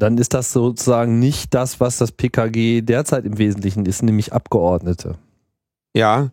[0.00, 5.16] Dann ist das sozusagen nicht das, was das PKG derzeit im Wesentlichen ist, nämlich Abgeordnete.
[5.94, 6.30] Ja,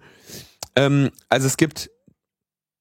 [0.75, 1.89] ähm, also es gibt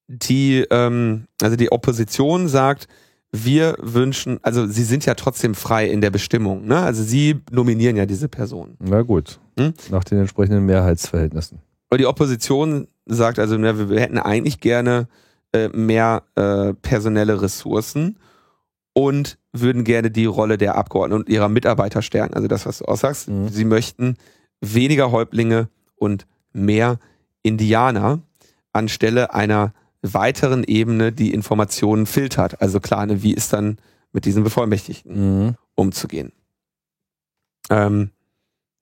[0.07, 2.87] die, ähm, also die Opposition sagt,
[3.33, 6.79] wir wünschen, also sie sind ja trotzdem frei in der Bestimmung, ne?
[6.79, 8.77] Also sie nominieren ja diese Person.
[8.79, 9.75] Na gut, hm?
[9.91, 11.59] nach den entsprechenden Mehrheitsverhältnissen.
[11.91, 15.09] Und die Opposition sagt also, wir hätten eigentlich gerne
[15.53, 18.19] äh, mehr äh, personelle Ressourcen
[18.97, 22.33] und würden gerne die Rolle der Abgeordneten und ihrer Mitarbeiter stärken.
[22.33, 23.29] Also das, was du aussagst.
[23.29, 23.51] Mhm.
[23.51, 24.17] Sie möchten
[24.63, 26.99] weniger Häuptlinge und mehr
[27.43, 28.23] Indianer
[28.73, 32.63] anstelle einer weiteren Ebene, die Informationen filtert.
[32.63, 33.77] Also klar, ne, wie ist dann
[34.13, 35.55] mit diesen Bevollmächtigten mhm.
[35.75, 36.33] umzugehen.
[37.69, 38.13] Ähm,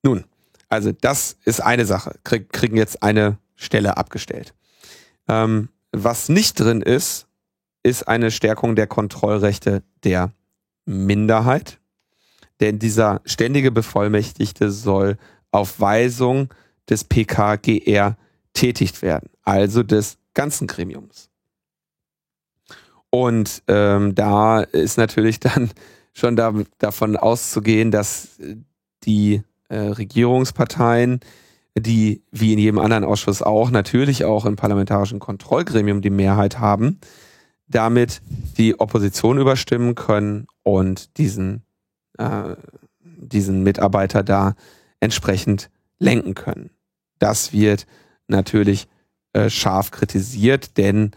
[0.05, 0.27] nun,
[0.69, 2.21] also das ist eine Sache.
[2.23, 4.55] Krieg, kriegen jetzt eine Stelle abgestellt.
[5.27, 7.27] Ähm, was nicht drin ist,
[7.85, 10.33] ist eine Stärkung der Kontrollrechte der
[10.87, 11.79] Minderheit.
[12.61, 15.19] Denn dieser ständige Bevollmächtigte soll
[15.53, 16.49] auf Weisung
[16.89, 18.17] des PKGR
[18.53, 21.31] tätigt werden, also des ganzen Gremiums.
[23.11, 25.71] Und ähm, da ist natürlich dann
[26.13, 28.41] schon da, davon auszugehen, dass
[29.05, 31.21] die äh, Regierungsparteien,
[31.77, 37.01] die wie in jedem anderen Ausschuss auch natürlich auch im parlamentarischen Kontrollgremium die Mehrheit haben,
[37.67, 38.23] damit
[38.59, 41.63] die Opposition überstimmen können und diesen,
[42.19, 42.57] äh,
[43.01, 44.55] diesen Mitarbeiter da
[45.01, 46.71] entsprechend lenken können.
[47.19, 47.87] Das wird
[48.29, 48.89] natürlich
[49.33, 51.13] äh, scharf kritisiert, denn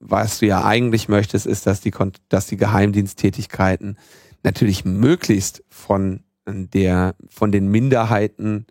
[0.00, 1.92] was du ja eigentlich möchtest, ist, dass die,
[2.28, 3.98] dass die Geheimdiensttätigkeiten
[4.44, 8.66] natürlich möglichst von der, von den Minderheiten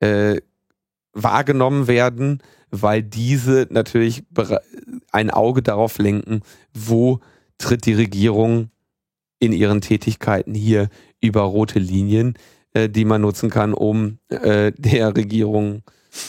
[0.00, 0.40] äh,
[1.12, 2.42] wahrgenommen werden,
[2.72, 4.24] weil diese natürlich
[5.12, 6.40] ein Auge darauf lenken,
[6.74, 7.20] wo
[7.58, 8.70] tritt die Regierung
[9.38, 10.88] in ihren Tätigkeiten hier
[11.20, 12.34] über rote Linien,
[12.72, 15.82] äh, die man nutzen kann, um äh, der Regierung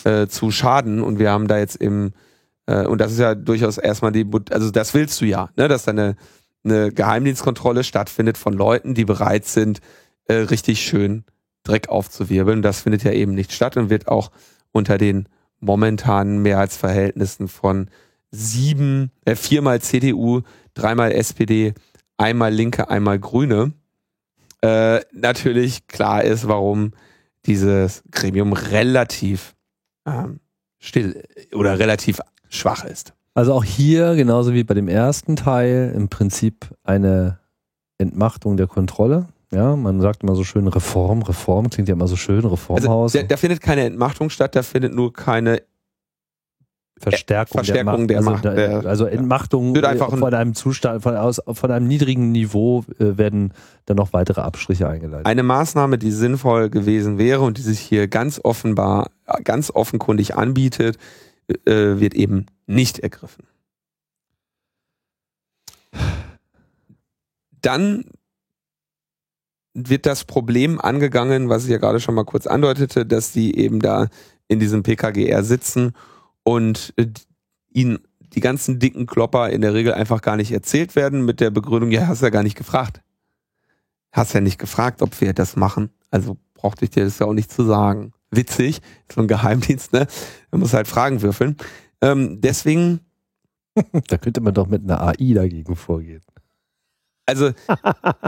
[0.03, 1.01] äh, zu schaden.
[1.01, 2.11] Und wir haben da jetzt im,
[2.65, 5.85] äh, und das ist ja durchaus erstmal die, also das willst du ja, ne, dass
[5.85, 6.15] da eine,
[6.65, 9.79] eine Geheimdienstkontrolle stattfindet von Leuten, die bereit sind,
[10.25, 11.23] äh, richtig schön
[11.63, 12.61] Dreck aufzuwirbeln.
[12.61, 14.31] Das findet ja eben nicht statt und wird auch
[14.71, 15.29] unter den
[15.63, 17.89] momentanen Mehrheitsverhältnissen von
[18.31, 20.41] sieben, äh, viermal CDU,
[20.73, 21.73] dreimal SPD,
[22.17, 23.73] einmal Linke, einmal Grüne,
[24.61, 26.93] äh, natürlich klar ist, warum
[27.45, 29.55] dieses Gremium relativ
[30.05, 30.39] ähm,
[30.79, 33.13] still oder relativ schwach ist.
[33.33, 37.39] Also auch hier, genauso wie bei dem ersten Teil, im Prinzip eine
[37.97, 39.27] Entmachtung der Kontrolle.
[39.53, 43.13] Ja, man sagt immer so schön Reform, Reform klingt ja immer so schön, Reformhaus.
[43.13, 45.61] Also, da, da findet keine Entmachtung statt, da findet nur keine
[46.99, 48.45] Verstärkung, Verstärkung der Macht.
[48.45, 52.31] Der Macht also, also Entmachtung Wird einfach von einem Zustand, von, aus, von einem niedrigen
[52.31, 53.53] Niveau äh, werden
[53.85, 55.25] dann noch weitere Abstriche eingeleitet.
[55.25, 59.11] Eine Maßnahme, die sinnvoll gewesen wäre und die sich hier ganz offenbar,
[59.43, 60.97] ganz offenkundig anbietet,
[61.65, 63.45] äh, wird eben nicht ergriffen.
[67.61, 68.05] Dann
[69.73, 73.79] wird das Problem angegangen, was ich ja gerade schon mal kurz andeutete, dass die eben
[73.79, 74.07] da
[74.47, 75.93] in diesem PKGR sitzen
[76.43, 77.07] und äh,
[77.71, 77.99] ihnen
[78.33, 81.91] die ganzen dicken Klopper in der Regel einfach gar nicht erzählt werden mit der Begründung,
[81.91, 83.01] ja, hast ja gar nicht gefragt.
[84.11, 85.89] Hast ja nicht gefragt, ob wir das machen.
[86.11, 88.13] Also brauchte ich dir das ja auch nicht zu sagen.
[88.31, 90.07] Witzig, so ein Geheimdienst, ne?
[90.51, 91.57] Man muss halt Fragen würfeln.
[92.01, 92.99] Ähm, deswegen.
[94.07, 96.21] da könnte man doch mit einer AI dagegen vorgehen.
[97.25, 97.51] Also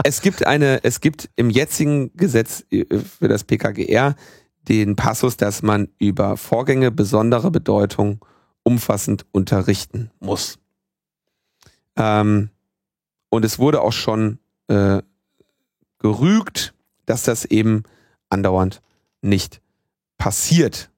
[0.04, 4.16] es gibt eine, es gibt im jetzigen Gesetz äh, für das PKGR
[4.68, 8.24] den Passus, dass man über Vorgänge besonderer Bedeutung
[8.62, 10.58] umfassend unterrichten muss.
[11.96, 12.50] Ähm,
[13.28, 14.38] und es wurde auch schon
[14.68, 15.02] äh,
[15.98, 16.74] gerügt,
[17.06, 17.84] dass das eben
[18.28, 18.82] andauernd
[19.22, 19.60] nicht
[20.18, 20.90] passiert.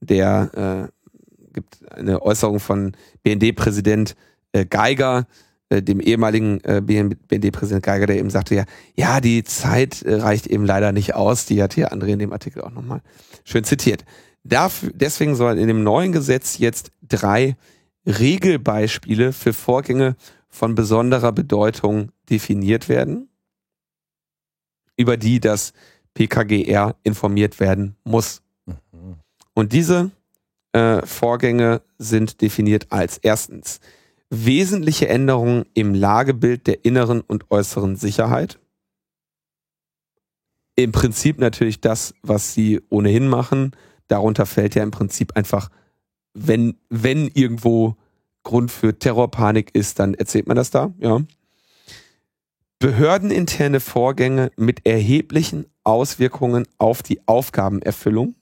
[0.00, 4.14] Der äh, gibt eine Äußerung von BND-Präsident
[4.52, 5.26] äh, Geiger,
[5.72, 8.64] äh, dem ehemaligen äh, BND-Präsident Geiger, der eben sagte, ja,
[8.94, 11.46] ja, die Zeit äh, reicht eben leider nicht aus.
[11.46, 13.00] Die hat hier André in dem Artikel auch nochmal
[13.44, 14.04] schön zitiert.
[14.44, 17.56] Dafür, deswegen sollen in dem neuen Gesetz jetzt drei
[18.06, 20.16] Regelbeispiele für Vorgänge
[20.48, 23.30] von besonderer Bedeutung definiert werden,
[24.98, 25.72] über die das
[26.12, 28.42] PKGR informiert werden muss.
[28.66, 29.16] Mhm.
[29.54, 30.10] Und diese
[30.72, 33.80] äh, Vorgänge sind definiert als erstens
[34.32, 38.58] wesentliche Änderungen im Lagebild der inneren und äußeren Sicherheit.
[40.74, 43.72] Im Prinzip natürlich das, was sie ohnehin machen.
[44.08, 45.68] Darunter fällt ja im Prinzip einfach,
[46.32, 47.96] wenn, wenn irgendwo
[48.42, 51.20] Grund für Terrorpanik ist, dann erzählt man das da, ja.
[52.78, 58.34] Behördeninterne Vorgänge mit erheblichen Auswirkungen auf die Aufgabenerfüllung.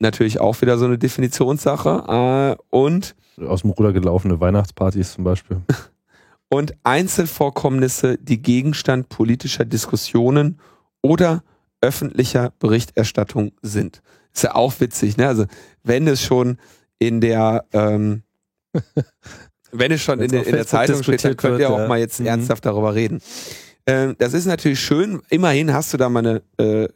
[0.00, 2.56] Natürlich auch wieder so eine Definitionssache.
[2.58, 5.58] Äh, und aus dem Ruder gelaufene Weihnachtspartys zum Beispiel.
[6.52, 10.58] Und Einzelvorkommnisse, die Gegenstand politischer Diskussionen
[11.00, 11.44] oder
[11.80, 14.02] öffentlicher Berichterstattung sind.
[14.34, 15.28] Ist ja auch witzig, ne?
[15.28, 15.44] Also
[15.84, 16.58] wenn es schon
[16.98, 18.24] in der ähm,
[19.72, 21.88] wenn es schon in, der, in der Zeitung steht, dann könnt ihr auch ja.
[21.88, 22.26] mal jetzt mhm.
[22.26, 23.20] ernsthaft darüber reden.
[23.86, 25.22] Ähm, das ist natürlich schön.
[25.30, 26.88] Immerhin hast du da mal eine äh,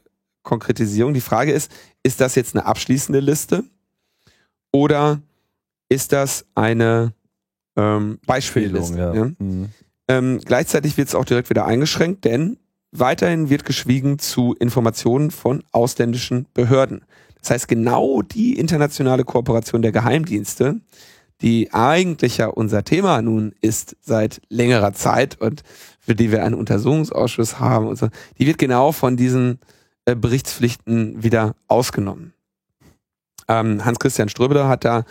[0.45, 1.15] Konkretisierung.
[1.15, 1.73] Die Frage ist,
[2.05, 3.65] ist das jetzt eine abschließende Liste
[4.73, 5.21] oder
[5.89, 7.13] ist das eine
[7.77, 8.97] ähm, Beispielliste.
[8.97, 9.15] Ja.
[9.15, 9.31] Ja?
[9.39, 9.71] Mhm.
[10.07, 12.59] Ähm, gleichzeitig wird es auch direkt wieder eingeschränkt, denn
[12.93, 17.05] weiterhin wird geschwiegen zu Informationen von ausländischen Behörden.
[17.41, 20.81] Das heißt, genau die internationale Kooperation der Geheimdienste,
[21.41, 25.63] die eigentlich ja unser Thema nun ist seit längerer Zeit und
[25.99, 29.59] für die wir einen Untersuchungsausschuss haben und so, die wird genau von diesen
[30.07, 32.35] äh, Berichtspflichten wieder ausgenommen.
[33.49, 35.05] Ähm, Hans-Christian Ströbele hat da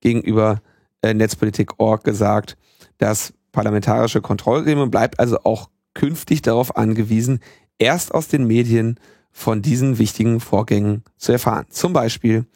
[0.00, 0.60] gegenüber
[1.02, 2.56] äh, Netzpolitik.org gesagt,
[2.98, 7.40] das parlamentarische Kontrollgremium bleibt also auch künftig darauf angewiesen,
[7.78, 11.66] erst aus den Medien von diesen wichtigen Vorgängen zu erfahren.
[11.70, 12.46] Zum Beispiel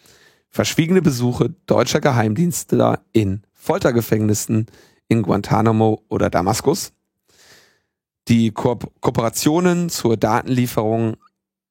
[0.49, 4.67] verschwiegene Besuche deutscher Geheimdienstler in Foltergefängnissen
[5.09, 6.93] in Guantanamo oder Damaskus,
[8.29, 11.17] die Ko Kooperationen zur Datenlieferung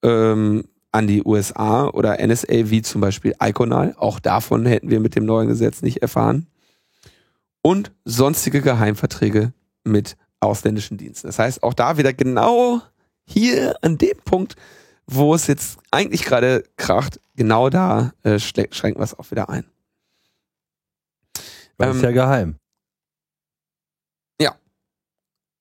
[0.03, 3.95] ähm, an die USA oder NSA wie zum Beispiel Iconal.
[3.97, 6.47] Auch davon hätten wir mit dem neuen Gesetz nicht erfahren.
[7.61, 11.27] Und sonstige Geheimverträge mit ausländischen Diensten.
[11.27, 12.81] Das heißt, auch da wieder genau
[13.25, 14.55] hier an dem Punkt,
[15.05, 19.65] wo es jetzt eigentlich gerade kracht, genau da äh, schränken wir es auch wieder ein.
[21.77, 22.55] Das ähm, ist ja geheim.
[24.39, 24.55] Ja.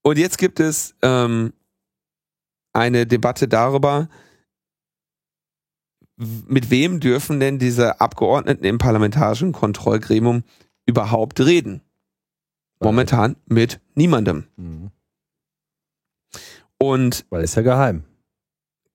[0.03, 1.53] Und jetzt gibt es ähm,
[2.73, 4.09] eine Debatte darüber,
[6.47, 10.45] mit wem dürfen denn diese Abgeordneten im parlamentarischen Kontrollgremium
[10.87, 11.83] überhaupt reden?
[12.83, 14.45] Momentan mit niemandem.
[14.57, 14.91] Mhm.
[16.79, 18.05] Und weil es ja geheim.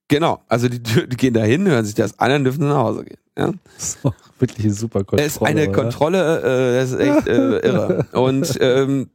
[0.07, 2.77] Genau, also die, die gehen da hin, hören sich das an, dann dürfen sie nach
[2.77, 3.19] Hause gehen.
[3.37, 3.53] Ja?
[3.75, 5.23] Das ist auch wirklich eine super Kontrolle.
[5.25, 5.71] Es ist eine oder?
[5.71, 8.05] Kontrolle, äh, das ist echt äh, irre.
[8.11, 9.09] Und ähm,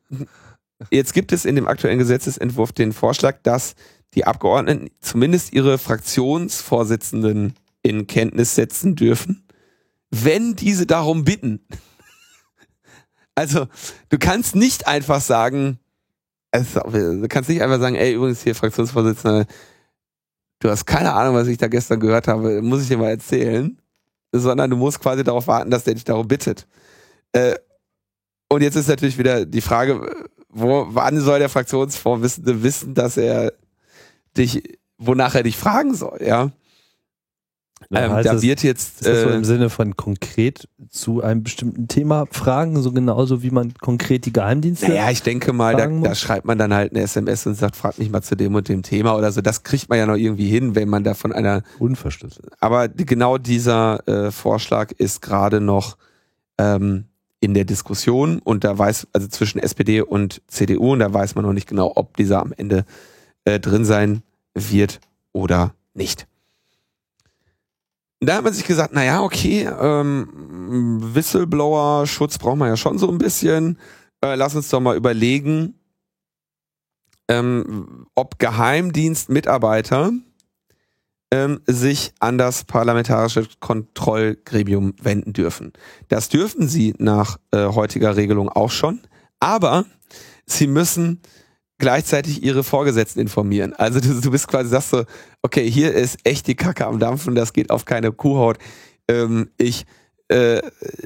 [0.90, 3.74] jetzt gibt es in dem aktuellen Gesetzesentwurf den Vorschlag, dass
[4.14, 9.46] die Abgeordneten zumindest ihre Fraktionsvorsitzenden in Kenntnis setzen dürfen,
[10.10, 11.60] wenn diese darum bitten.
[13.36, 13.68] Also,
[14.10, 15.78] du kannst nicht einfach sagen,
[16.50, 19.46] also, du kannst nicht einfach sagen, ey, übrigens hier Fraktionsvorsitzender,
[20.58, 23.80] du hast keine Ahnung, was ich da gestern gehört habe, muss ich dir mal erzählen,
[24.32, 26.66] sondern du musst quasi darauf warten, dass der dich darum bittet.
[27.32, 27.54] Äh,
[28.48, 33.52] und jetzt ist natürlich wieder die Frage, wo, wann soll der Fraktionsvorsitzende wissen, dass er
[34.36, 36.50] dich, wonach er dich fragen soll, ja?
[37.92, 39.00] Ähm, heißt da das, wird jetzt.
[39.00, 43.42] Ist das so im äh, Sinne von konkret zu einem bestimmten Thema fragen, so genauso
[43.42, 44.88] wie man konkret die Geheimdienste.
[44.88, 47.98] Naja, ich denke mal, da, da, schreibt man dann halt eine SMS und sagt, frag
[47.98, 49.40] mich mal zu dem und dem Thema oder so.
[49.40, 51.62] Das kriegt man ja noch irgendwie hin, wenn man da von einer.
[51.78, 52.50] Unverschlüsselt.
[52.60, 55.96] Aber genau dieser äh, Vorschlag ist gerade noch
[56.58, 57.06] ähm,
[57.40, 61.44] in der Diskussion und da weiß, also zwischen SPD und CDU und da weiß man
[61.44, 62.84] noch nicht genau, ob dieser am Ende
[63.44, 64.22] äh, drin sein
[64.54, 65.00] wird
[65.32, 66.26] oder nicht
[68.20, 73.08] da hat man sich gesagt, na ja, okay, ähm, Whistleblower-Schutz brauchen wir ja schon so
[73.08, 73.78] ein bisschen.
[74.22, 75.74] Äh, lass uns doch mal überlegen,
[77.28, 80.12] ähm, ob Geheimdienstmitarbeiter
[81.32, 85.72] ähm, sich an das parlamentarische Kontrollgremium wenden dürfen.
[86.08, 89.00] Das dürfen sie nach äh, heutiger Regelung auch schon,
[89.38, 89.86] aber
[90.44, 91.22] sie müssen
[91.80, 93.72] gleichzeitig ihre Vorgesetzten informieren.
[93.72, 95.04] Also du, du bist quasi, sagst so,
[95.42, 98.58] okay, hier ist echt die Kacke am Dampfen, das geht auf keine Kuhhaut.
[99.08, 99.86] Ähm, ich
[100.28, 100.62] äh,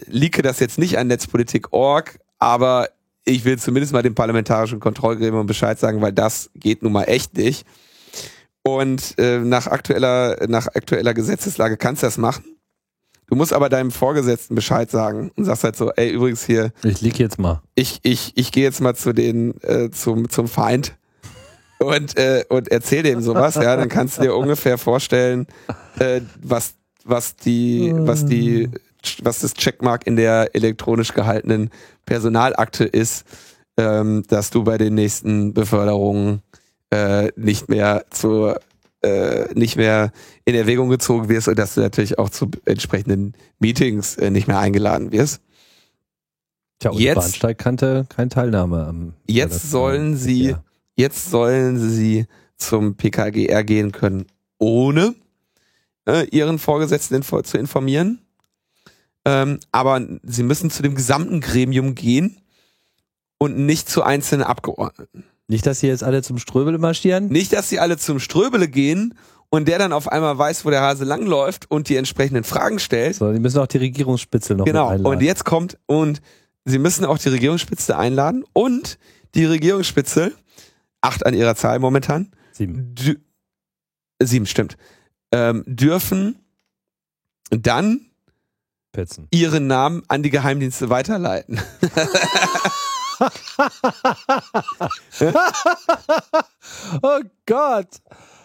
[0.07, 2.89] lieke das jetzt nicht an Netzpolitik.org, aber
[3.25, 7.37] ich will zumindest mal dem parlamentarischen Kontrollgremium Bescheid sagen, weil das geht nun mal echt
[7.37, 7.67] nicht.
[8.63, 12.54] Und äh, nach aktueller, nach aktueller Gesetzeslage kannst du das machen.
[13.35, 16.71] Du musst aber deinem Vorgesetzten Bescheid sagen und sagst halt so, ey, übrigens hier.
[16.85, 17.63] Ich lieg jetzt mal.
[17.75, 20.95] Ich, ich, ich gehe jetzt mal zu den, äh, zum, zum Feind
[21.81, 25.49] und, äh, und erzähl dem sowas, ja, dann kannst du dir ungefähr vorstellen,
[25.99, 26.75] äh, was,
[27.05, 28.71] was die, was die,
[29.25, 31.71] was das Checkmark in der elektronisch gehaltenen
[32.07, 33.27] Personalakte ist,
[33.77, 36.41] ähm, dass du bei den nächsten Beförderungen
[36.91, 38.61] äh, nicht mehr zur
[39.05, 40.13] äh, nicht mehr
[40.45, 44.59] in Erwägung gezogen wirst und dass du natürlich auch zu entsprechenden Meetings äh, nicht mehr
[44.59, 45.41] eingeladen wirst.
[46.81, 49.15] Tja, und jetzt, Bahnsteig kannte keine Teilnahme am.
[49.27, 50.65] Jetzt sollen sie, ja.
[50.97, 52.27] jetzt sollen sie
[52.57, 54.27] zum PKGR gehen können,
[54.59, 55.15] ohne
[56.09, 58.21] äh, ihren Vorgesetzten info zu informieren.
[59.25, 62.39] Ähm, aber sie müssen zu dem gesamten Gremium gehen
[63.45, 65.25] und nicht zu einzelnen Abgeordneten.
[65.49, 67.29] Nicht, dass sie jetzt alle zum Ströbele marschieren?
[67.29, 69.15] Nicht, dass sie alle zum Ströbele gehen
[69.51, 73.17] und der dann auf einmal weiß, wo der Hase langläuft und die entsprechenden Fragen stellt.
[73.17, 74.97] So, die müssen auch die Regierungsspitze noch Genau.
[74.97, 76.23] Und jetzt kommt und
[76.65, 78.99] sie müssen auch die Regierungsspitze einladen und
[79.35, 80.33] die Regierungsspitze,
[81.03, 82.31] acht an ihrer Zahl momentan.
[82.53, 82.95] Sieben.
[84.23, 84.79] sieben, stimmt.
[85.31, 86.37] Ähm, dürfen
[87.51, 88.07] dann
[88.93, 89.29] Petzen.
[89.31, 91.61] ihren Namen an die Geheimdienste weiterleiten.
[97.03, 97.89] oh Gott.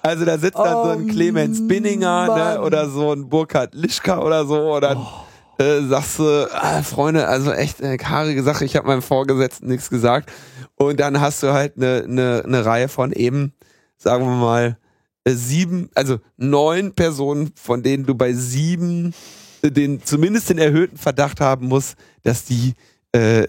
[0.02, 3.76] Also da sitzt dann oh so ein oh Clemens Binninger ne, oder so ein Burkhard
[3.76, 5.62] Lischka oder so oder oh.
[5.62, 9.90] äh, sagst du, ah, Freunde, also echt eine karige Sache, ich habe meinem Vorgesetzten nichts
[9.90, 10.32] gesagt.
[10.76, 13.54] Und dann hast du halt eine, eine, eine Reihe von eben,
[13.98, 14.78] sagen wir mal,
[15.26, 19.14] äh, sieben, also neun Personen, von denen du bei sieben
[19.62, 22.74] äh, den zumindest den erhöhten Verdacht haben musst, dass die
[23.12, 23.48] äh,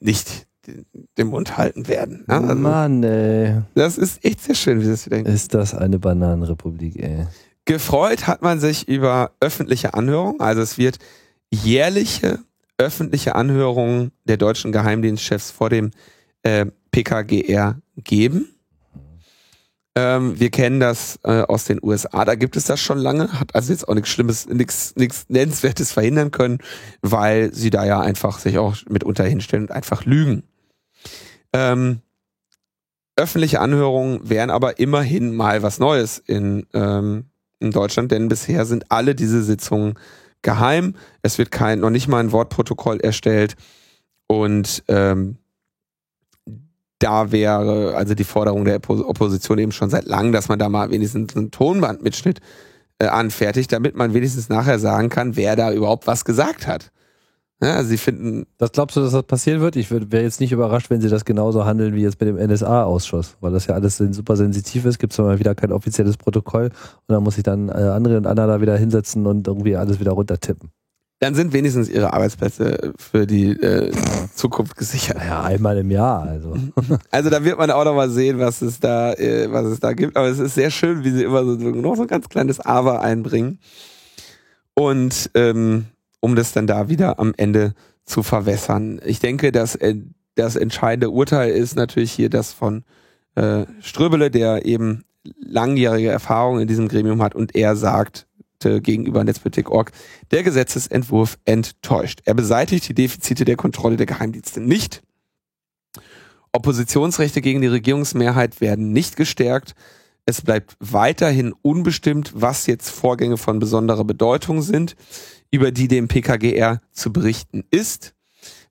[0.00, 0.46] nicht
[1.18, 2.24] den Mund halten werden.
[2.26, 2.34] Ne?
[2.34, 3.62] Also, Mann, ey.
[3.74, 7.26] Das ist echt sehr schön, wie das wieder Ist das eine Bananenrepublik, ey.
[7.64, 10.40] Gefreut hat man sich über öffentliche Anhörungen.
[10.40, 10.98] Also es wird
[11.50, 12.40] jährliche
[12.78, 15.90] öffentliche Anhörungen der deutschen Geheimdienstchefs vor dem
[16.42, 18.51] äh, PKGR geben.
[19.94, 23.54] Ähm, wir kennen das äh, aus den USA, da gibt es das schon lange, hat
[23.54, 24.94] also jetzt auch nichts Schlimmes, nichts,
[25.28, 26.58] Nennenswertes verhindern können,
[27.02, 30.44] weil sie da ja einfach sich auch mitunter hinstellen und einfach lügen.
[31.52, 32.00] Ähm,
[33.16, 37.26] öffentliche Anhörungen wären aber immerhin mal was Neues in, ähm,
[37.60, 39.98] in Deutschland, denn bisher sind alle diese Sitzungen
[40.40, 40.96] geheim.
[41.20, 43.56] Es wird kein, noch nicht mal ein Wortprotokoll erstellt
[44.26, 45.36] und ähm,
[47.02, 50.90] da wäre also die Forderung der Opposition eben schon seit langem, dass man da mal
[50.90, 52.40] wenigstens einen Tonbandmitschnitt
[52.98, 56.92] äh, anfertigt, damit man wenigstens nachher sagen kann, wer da überhaupt was gesagt hat.
[57.62, 58.46] Ja, also sie finden.
[58.58, 59.76] Das glaubst du, dass das passieren wird?
[59.76, 63.36] Ich wäre jetzt nicht überrascht, wenn sie das genauso handeln wie jetzt mit dem NSA-Ausschuss,
[63.40, 64.98] weil das ja alles super sensitiv ist.
[64.98, 68.26] Gibt es mal wieder kein offizielles Protokoll und dann muss ich dann äh, andere und
[68.26, 70.70] Anna da wieder hinsetzen und irgendwie alles wieder runtertippen.
[71.22, 73.92] Dann sind wenigstens ihre Arbeitsplätze für die äh,
[74.34, 75.18] Zukunft gesichert.
[75.24, 76.22] Ja, einmal im Jahr.
[76.22, 76.56] Also.
[77.12, 79.92] also da wird man auch noch mal sehen, was es da, äh, was es da
[79.92, 80.16] gibt.
[80.16, 83.02] Aber es ist sehr schön, wie sie immer so, noch so ein ganz kleines Aber
[83.02, 83.60] einbringen.
[84.74, 85.84] Und ähm,
[86.18, 89.00] um das dann da wieder am Ende zu verwässern.
[89.04, 89.94] Ich denke, dass äh,
[90.34, 92.82] das entscheidende Urteil ist natürlich hier das von
[93.36, 95.04] äh, Ströbele, der eben
[95.40, 98.26] langjährige Erfahrung in diesem Gremium hat und er sagt
[98.80, 99.92] gegenüber Netzpolitik.org,
[100.30, 102.20] der Gesetzesentwurf enttäuscht.
[102.24, 105.02] Er beseitigt die Defizite der Kontrolle der Geheimdienste nicht.
[106.52, 109.74] Oppositionsrechte gegen die Regierungsmehrheit werden nicht gestärkt.
[110.26, 114.94] Es bleibt weiterhin unbestimmt, was jetzt Vorgänge von besonderer Bedeutung sind
[115.50, 118.14] über die dem PKGR zu berichten ist.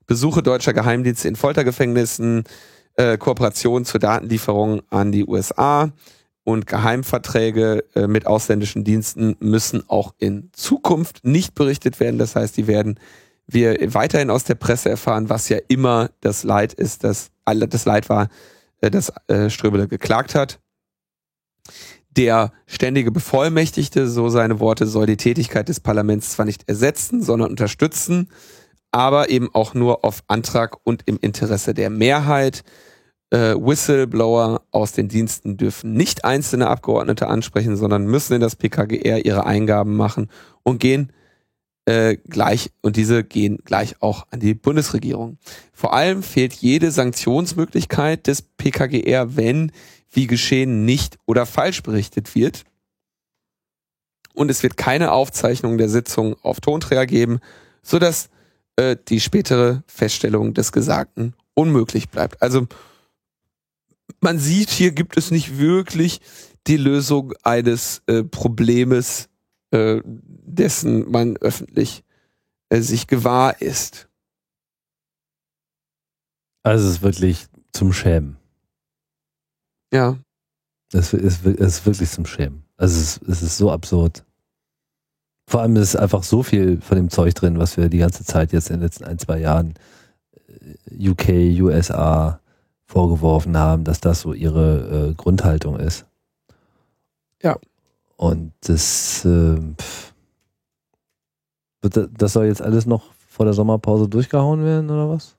[0.06, 2.44] Besuche deutscher Geheimdienste in Foltergefängnissen,
[2.96, 5.92] äh, Kooperation zur Datenlieferung an die USA
[6.44, 12.18] und Geheimverträge äh, mit ausländischen Diensten müssen auch in Zukunft nicht berichtet werden.
[12.18, 12.98] Das heißt, die werden
[13.46, 18.08] wir weiterhin aus der Presse erfahren, was ja immer das Leid ist, das, das Leid
[18.08, 18.28] war,
[18.80, 20.58] äh, das äh, Ströbele geklagt hat.
[22.10, 27.50] Der ständige Bevollmächtigte, so seine Worte, soll die Tätigkeit des Parlaments zwar nicht ersetzen, sondern
[27.50, 28.28] unterstützen,
[28.90, 32.64] aber eben auch nur auf Antrag und im Interesse der Mehrheit.
[33.32, 39.24] Äh, Whistleblower aus den Diensten dürfen nicht einzelne Abgeordnete ansprechen, sondern müssen in das PKGR
[39.24, 40.28] ihre Eingaben machen
[40.64, 41.14] und gehen
[41.86, 45.38] äh, gleich und diese gehen gleich auch an die Bundesregierung.
[45.72, 49.72] Vor allem fehlt jede Sanktionsmöglichkeit des PKGR, wenn
[50.10, 52.64] wie geschehen nicht oder falsch berichtet wird.
[54.34, 57.40] Und es wird keine Aufzeichnung der Sitzung auf Tonträger geben,
[57.82, 58.28] sodass
[58.76, 62.42] äh, die spätere Feststellung des Gesagten unmöglich bleibt.
[62.42, 62.66] Also
[64.22, 66.20] man sieht, hier gibt es nicht wirklich
[66.66, 69.28] die Lösung eines äh, Problems,
[69.72, 72.04] äh, dessen man öffentlich
[72.68, 74.08] äh, sich gewahr ist.
[76.62, 78.36] Also es ist wirklich zum Schämen.
[79.92, 80.16] Ja.
[80.92, 82.64] Es ist, es ist wirklich zum Schämen.
[82.76, 84.24] Also es ist, es ist so absurd.
[85.48, 88.52] Vor allem ist einfach so viel von dem Zeug drin, was wir die ganze Zeit
[88.52, 89.74] jetzt in den letzten ein, zwei Jahren
[90.46, 92.41] äh, UK, USA
[92.92, 96.04] vorgeworfen haben, dass das so ihre äh, Grundhaltung ist.
[97.42, 97.56] Ja.
[98.16, 99.58] Und das, äh,
[101.80, 105.36] das soll jetzt alles noch vor der Sommerpause durchgehauen werden, oder was?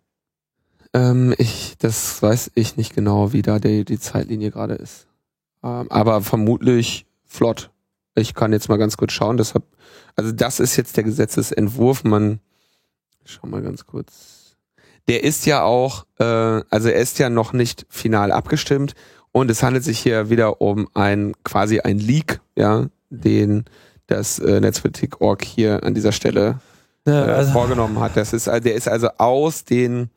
[0.94, 5.06] Ähm, ich, das weiß ich nicht genau, wie da die, die Zeitlinie gerade ist.
[5.62, 7.70] Ähm, aber vermutlich flott.
[8.16, 9.38] Ich kann jetzt mal ganz kurz schauen.
[9.38, 9.64] Deshalb,
[10.16, 12.04] also das ist jetzt der Gesetzesentwurf.
[12.04, 12.40] Man,
[13.26, 14.33] schau mal ganz kurz.
[15.08, 18.96] Der ist ja auch, äh, also er ist ja noch nicht final abgestimmt
[19.32, 23.66] und es handelt sich hier wieder um ein quasi ein Leak, ja, den
[24.08, 26.60] das äh, Netzpolitik.org hier an dieser Stelle
[27.06, 28.16] ja, äh, also vorgenommen hat.
[28.16, 30.10] Das ist, der ist also aus den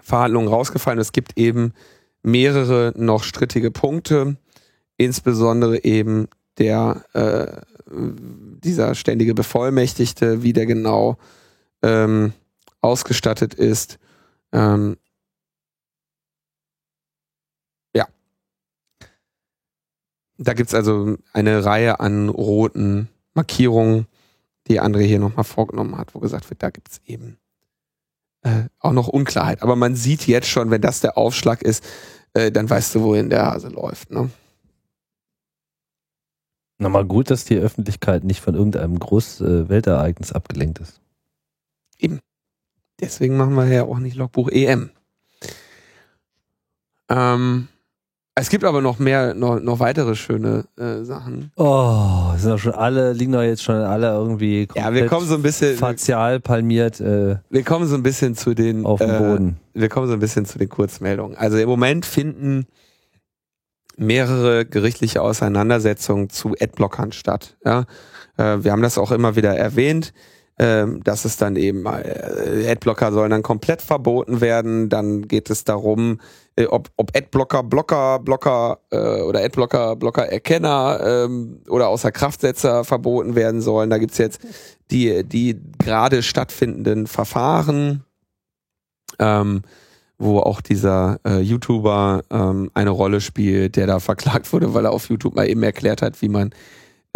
[0.00, 1.00] Verhandlungen rausgefallen.
[1.00, 1.72] Es gibt eben
[2.22, 4.36] mehrere noch strittige Punkte,
[4.96, 11.18] insbesondere eben der äh, dieser ständige Bevollmächtigte, wie der genau
[11.82, 12.32] ähm,
[12.80, 13.98] ausgestattet ist.
[14.52, 14.96] Ähm,
[17.94, 18.06] ja.
[20.38, 24.06] Da gibt's also eine Reihe an roten Markierungen,
[24.66, 27.38] die André hier nochmal vorgenommen hat, wo gesagt wird, da gibt's eben
[28.42, 29.62] äh, auch noch Unklarheit.
[29.62, 31.84] Aber man sieht jetzt schon, wenn das der Aufschlag ist,
[32.34, 34.10] äh, dann weißt du, wohin der Hase läuft.
[34.10, 34.30] Ne?
[36.78, 41.00] Nochmal gut, dass die Öffentlichkeit nicht von irgendeinem großen äh, abgelenkt ist.
[41.98, 42.20] Eben.
[43.00, 44.90] Deswegen machen wir ja auch nicht Logbuch EM.
[47.08, 47.68] Ähm,
[48.38, 51.52] es gibt aber noch mehr, noch, noch weitere schöne äh, Sachen.
[51.56, 55.36] Oh, sind doch schon alle, liegen doch jetzt schon alle irgendwie Ja, wir kommen so
[55.36, 57.00] ein bisschen facial palmiert.
[57.00, 59.56] Äh, wir kommen so ein bisschen zu den auf dem Boden.
[59.74, 61.36] Äh, wir kommen so ein bisschen zu den Kurzmeldungen.
[61.36, 62.66] Also im Moment finden
[63.96, 67.56] mehrere gerichtliche Auseinandersetzungen zu Adblockern statt.
[67.64, 67.86] Ja,
[68.36, 70.12] äh, wir haben das auch immer wieder erwähnt
[70.58, 74.88] ähm, dass es dann eben äh, Adblocker sollen dann komplett verboten werden.
[74.88, 76.20] Dann geht es darum,
[76.56, 82.84] äh, ob, ob Adblocker, Blocker, Blocker äh, oder Adblocker, Blocker Erkenner ähm, oder außer Kraftsetzer
[82.84, 83.90] verboten werden sollen.
[83.90, 84.40] Da gibt's jetzt
[84.90, 88.04] die, die gerade stattfindenden Verfahren,
[89.18, 89.60] ähm,
[90.16, 94.92] wo auch dieser äh, YouTuber ähm, eine Rolle spielt, der da verklagt wurde, weil er
[94.92, 96.54] auf YouTube mal eben erklärt hat, wie man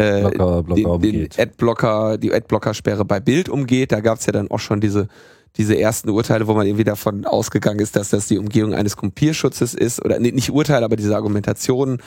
[0.01, 3.93] äh, Blocker, Blocker den, den Adblocker, die Adblocker-Sperre bei Bild umgeht.
[3.93, 5.09] Da gab es ja dann auch schon diese
[5.57, 9.75] diese ersten Urteile, wo man irgendwie davon ausgegangen ist, dass das die Umgehung eines Kopierschutzes
[9.75, 12.01] ist oder nee, nicht Urteile, aber diese Argumentationen.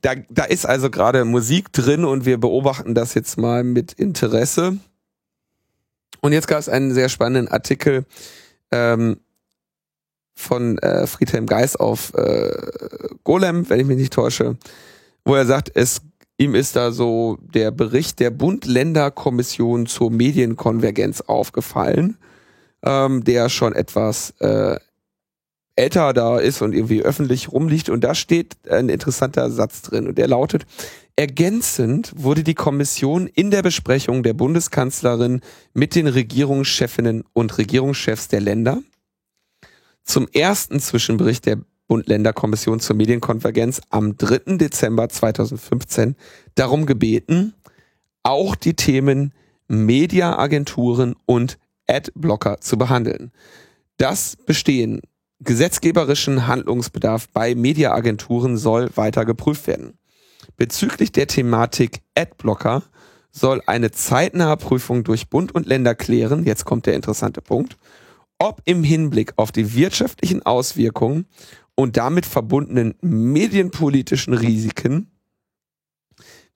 [0.00, 4.78] Da, da ist also gerade Musik drin und wir beobachten das jetzt mal mit Interesse.
[6.20, 8.06] Und jetzt gab es einen sehr spannenden Artikel
[8.70, 9.18] ähm,
[10.34, 12.50] von äh, Friedhelm Geis auf äh,
[13.24, 14.56] Golem, wenn ich mich nicht täusche,
[15.24, 16.00] wo er sagt, es
[16.38, 22.16] ihm ist da so der Bericht der Bund-Länder-Kommission zur Medienkonvergenz aufgefallen
[22.84, 24.78] ähm, der schon etwas äh,
[25.76, 27.88] älter da ist und irgendwie öffentlich rumliegt.
[27.88, 30.66] Und da steht ein interessanter Satz drin und der lautet,
[31.16, 35.40] ergänzend wurde die Kommission in der Besprechung der Bundeskanzlerin
[35.72, 38.82] mit den Regierungschefinnen und Regierungschefs der Länder
[40.04, 41.58] zum ersten Zwischenbericht der
[41.88, 44.56] Bund-Länder-Kommission zur Medienkonvergenz am 3.
[44.56, 46.16] Dezember 2015
[46.54, 47.54] darum gebeten,
[48.22, 49.32] auch die Themen
[49.68, 53.32] Mediaagenturen und Adblocker zu behandeln.
[53.96, 55.00] Das Bestehen
[55.40, 59.98] gesetzgeberischen Handlungsbedarf bei Mediaagenturen soll weiter geprüft werden.
[60.56, 62.82] Bezüglich der Thematik Adblocker
[63.30, 67.76] soll eine zeitnahe Prüfung durch Bund und Länder klären, jetzt kommt der interessante Punkt,
[68.38, 71.26] ob im Hinblick auf die wirtschaftlichen Auswirkungen
[71.76, 75.10] und damit verbundenen medienpolitischen Risiken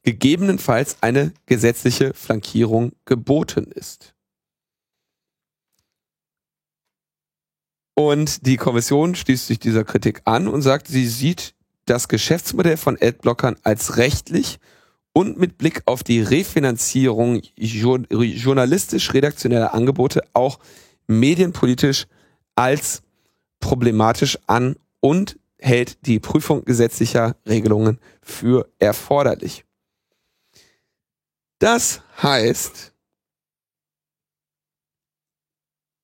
[0.02, 4.14] gegebenenfalls eine gesetzliche Flankierung geboten ist.
[7.94, 12.96] Und die Kommission schließt sich dieser Kritik an und sagt, sie sieht das Geschäftsmodell von
[13.00, 14.60] Adblockern als rechtlich
[15.12, 20.60] und mit Blick auf die Refinanzierung journalistisch-redaktioneller Angebote auch
[21.08, 22.06] medienpolitisch
[22.54, 23.02] als
[23.58, 29.64] problematisch an und hält die Prüfung gesetzlicher Regelungen für erforderlich.
[31.58, 32.92] Das heißt,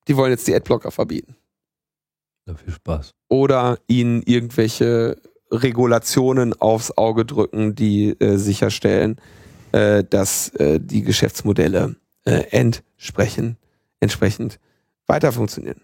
[0.09, 1.37] die wollen jetzt die Adblocker verbieten.
[2.47, 3.13] Ja, viel Spaß.
[3.29, 5.21] Oder ihnen irgendwelche
[5.51, 9.21] Regulationen aufs Auge drücken, die äh, sicherstellen,
[9.73, 13.57] äh, dass äh, die Geschäftsmodelle äh, entsprechend,
[14.01, 14.59] entsprechend
[15.07, 15.81] weiter funktionieren.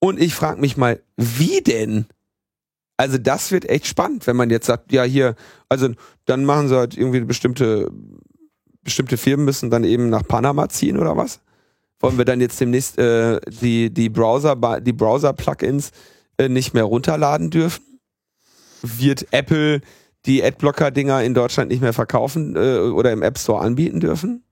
[0.00, 2.06] Und ich frage mich mal, wie denn?
[2.96, 5.36] Also das wird echt spannend, wenn man jetzt sagt, ja hier,
[5.68, 5.88] also
[6.26, 7.90] dann machen sie halt irgendwie bestimmte
[8.82, 11.40] bestimmte Firmen müssen dann eben nach Panama ziehen oder was?
[12.00, 15.92] wollen wir dann jetzt demnächst äh, die, die Browser, die Browser-Plugins
[16.38, 18.00] äh, nicht mehr runterladen dürfen?
[18.82, 19.82] Wird Apple
[20.26, 24.44] die Adblocker-Dinger in Deutschland nicht mehr verkaufen äh, oder im App Store anbieten dürfen?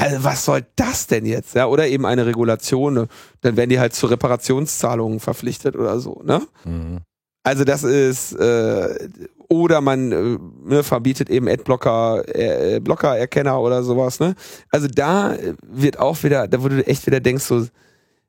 [0.00, 1.56] Also was soll das denn jetzt?
[1.56, 3.08] Ja, oder eben eine Regulation, ne?
[3.40, 6.40] dann werden die halt zu Reparationszahlungen verpflichtet oder so, ne?
[6.64, 6.98] Mhm.
[7.42, 9.08] Also das ist äh,
[9.48, 14.20] oder man äh, ne, verbietet eben Adblocker, äh, Blockererkenner oder sowas.
[14.20, 14.34] Ne?
[14.70, 17.66] Also da wird auch wieder, da wo du echt wieder denkst, so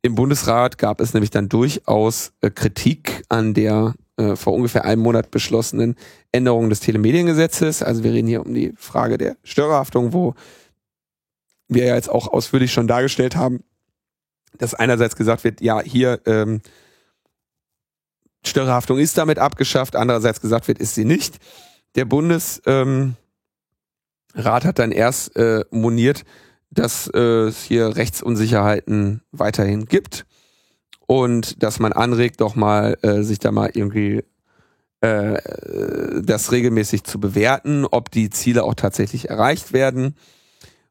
[0.00, 5.02] Im Bundesrat gab es nämlich dann durchaus äh, Kritik an der äh, vor ungefähr einem
[5.02, 5.96] Monat beschlossenen
[6.30, 7.82] Änderung des Telemediengesetzes.
[7.82, 10.34] Also wir reden hier um die Frage der Störerhaftung, wo
[11.66, 13.64] wir ja jetzt auch ausführlich schon dargestellt haben,
[14.56, 16.60] dass einerseits gesagt wird, ja, hier ähm,
[18.46, 21.40] Störerhaftung ist damit abgeschafft, andererseits gesagt wird, ist sie nicht.
[21.94, 23.16] Der Bundesrat ähm,
[24.36, 26.24] hat dann erst äh, moniert,
[26.70, 30.24] dass äh, es hier Rechtsunsicherheiten weiterhin gibt
[31.06, 34.22] und dass man anregt, doch mal äh, sich da mal irgendwie
[35.00, 35.40] äh,
[36.22, 40.14] das regelmäßig zu bewerten, ob die Ziele auch tatsächlich erreicht werden.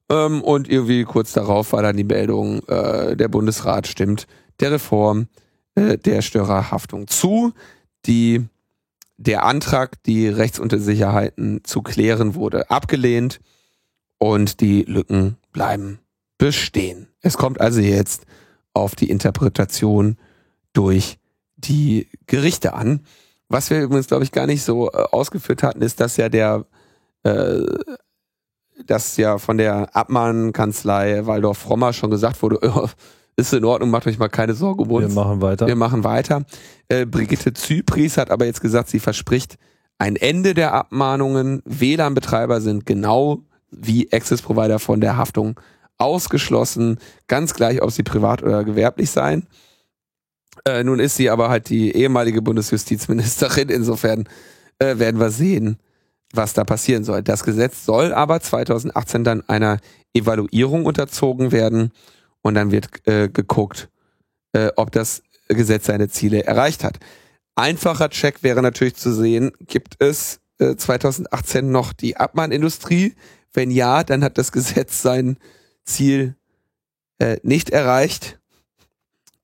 [0.09, 4.27] Ähm, und irgendwie kurz darauf war dann die Meldung, äh, der Bundesrat stimmt
[4.59, 5.27] der Reform
[5.75, 7.53] äh, der Störerhaftung zu.
[8.05, 8.45] Die,
[9.19, 13.41] der Antrag, die Rechtsuntersicherheiten zu klären, wurde abgelehnt
[14.17, 15.99] und die Lücken bleiben
[16.37, 17.09] bestehen.
[17.21, 18.25] Es kommt also jetzt
[18.73, 20.17] auf die Interpretation
[20.71, 21.19] durch
[21.57, 23.01] die Gerichte an.
[23.49, 26.65] Was wir übrigens, glaube ich, gar nicht so äh, ausgeführt hatten, ist, dass ja der,
[27.23, 27.59] äh,
[28.85, 32.87] dass ja von der Abmahnkanzlei Waldorf-Frommer schon gesagt wurde, oh,
[33.39, 35.07] ist in Ordnung, macht euch mal keine Sorgen um uns.
[35.07, 35.67] Wir machen weiter.
[35.67, 36.43] Wir machen weiter.
[36.87, 39.57] Äh, Brigitte Zypries hat aber jetzt gesagt, sie verspricht
[39.97, 41.61] ein Ende der Abmahnungen.
[41.65, 43.39] WLAN-Betreiber sind genau
[43.71, 45.59] wie Access-Provider von der Haftung
[45.97, 49.47] ausgeschlossen, ganz gleich, ob sie privat oder gewerblich seien.
[50.65, 54.27] Äh, nun ist sie aber halt die ehemalige Bundesjustizministerin, insofern
[54.79, 55.77] äh, werden wir sehen,
[56.33, 57.21] was da passieren soll.
[57.21, 59.79] Das Gesetz soll aber 2018 dann einer
[60.13, 61.91] Evaluierung unterzogen werden
[62.41, 63.89] und dann wird äh, geguckt,
[64.53, 66.99] äh, ob das Gesetz seine Ziele erreicht hat.
[67.55, 73.15] Einfacher Check wäre natürlich zu sehen, gibt es äh, 2018 noch die Abmahnindustrie?
[73.51, 75.37] Wenn ja, dann hat das Gesetz sein
[75.83, 76.35] Ziel
[77.17, 78.39] äh, nicht erreicht.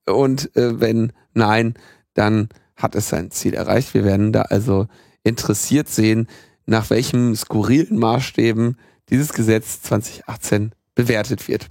[0.06, 1.74] Und äh, wenn nein,
[2.14, 3.94] dann hat es sein Ziel erreicht.
[3.94, 4.86] Wir werden da also
[5.24, 6.28] interessiert sehen,
[6.66, 8.78] nach welchen skurrilen Maßstäben
[9.08, 11.68] dieses Gesetz 2018 bewertet wird.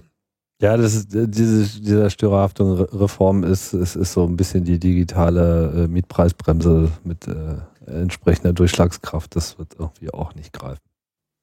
[0.60, 5.84] Ja, das ist, äh, diese, dieser Störerhaftung-Reform ist, ist, ist so ein bisschen die digitale
[5.84, 9.36] äh, Mietpreisbremse mit äh, entsprechender Durchschlagskraft.
[9.36, 10.80] Das wird irgendwie auch nicht greifen.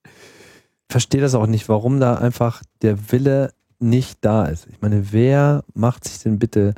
[0.06, 4.68] Ich verstehe das auch nicht, warum da einfach der Wille nicht da ist.
[4.68, 6.74] Ich meine, wer macht sich denn bitte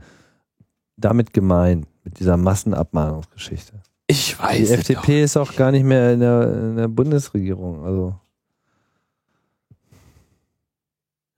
[0.98, 3.82] damit gemein, mit dieser Massenabmahnungsgeschichte?
[4.08, 4.68] Ich weiß.
[4.68, 7.84] Die FDP ist auch gar nicht mehr in der, in der Bundesregierung.
[7.84, 8.16] Also.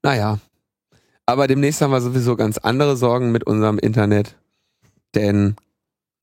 [0.03, 0.39] Naja,
[1.27, 4.37] aber demnächst haben wir sowieso ganz andere Sorgen mit unserem Internet.
[5.13, 5.57] Denn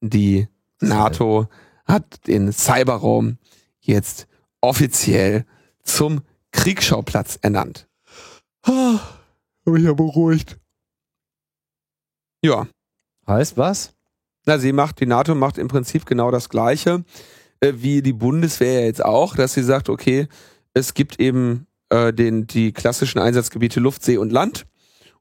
[0.00, 0.48] die
[0.80, 1.46] NATO
[1.84, 3.36] hat den Cyberraum
[3.80, 4.26] jetzt
[4.62, 5.44] offiziell
[5.82, 7.86] zum Kriegsschauplatz ernannt.
[8.62, 8.98] Ah,
[9.66, 10.58] hab ich ja beruhigt.
[12.42, 12.66] Ja.
[13.26, 13.92] Heißt was?
[14.46, 17.04] Na, sie macht, die NATO macht im Prinzip genau das Gleiche,
[17.60, 20.28] äh, wie die Bundeswehr jetzt auch, dass sie sagt, okay,
[20.72, 24.66] es gibt eben äh, den, die klassischen Einsatzgebiete Luft, See und Land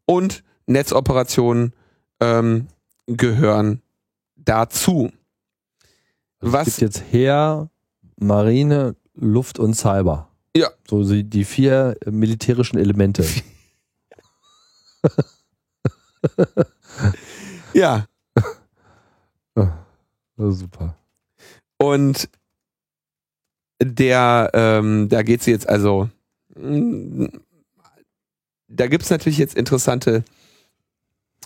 [0.05, 1.73] und Netzoperationen
[2.19, 2.67] ähm,
[3.07, 3.81] gehören
[4.35, 5.11] dazu.
[6.39, 7.69] Also Was es gibt jetzt Heer,
[8.17, 10.29] Marine, Luft und Cyber.
[10.55, 10.69] Ja.
[10.87, 13.25] So die vier militärischen Elemente.
[17.73, 18.05] ja.
[20.37, 20.95] super.
[21.77, 22.29] Und
[23.81, 26.09] der, ähm, da geht sie jetzt also
[28.75, 30.23] da gibt es natürlich jetzt interessante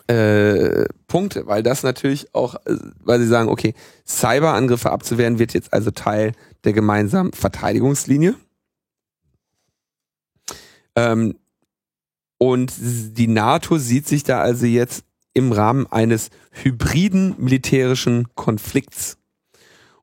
[0.08, 3.74] äh, Punkte, weil das natürlich auch, äh, weil sie sagen, okay,
[4.08, 8.36] Cyberangriffe abzuwehren wird jetzt also Teil der gemeinsamen Verteidigungslinie.
[10.96, 11.36] Ähm,
[12.38, 15.04] und die NATO sieht sich da also jetzt
[15.34, 19.18] im Rahmen eines hybriden militärischen Konflikts.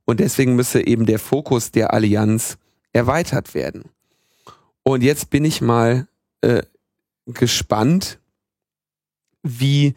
[0.05, 2.59] Und deswegen müsse eben der Fokus der Allianz
[2.93, 3.85] erweitert werden.
[4.83, 6.07] Und jetzt bin ich mal
[6.43, 6.62] äh,
[7.27, 8.18] gespannt,
[9.43, 9.95] wie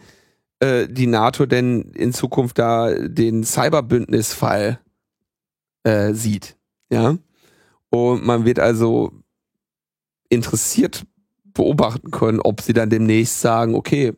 [0.60, 4.80] äh, die NATO denn in Zukunft da den Cyberbündnisfall
[5.84, 6.58] äh, sieht.
[6.90, 7.18] Ja.
[7.90, 9.12] Und man wird also
[10.30, 11.06] interessiert
[11.54, 14.14] beobachten können, ob sie dann demnächst sagen, okay,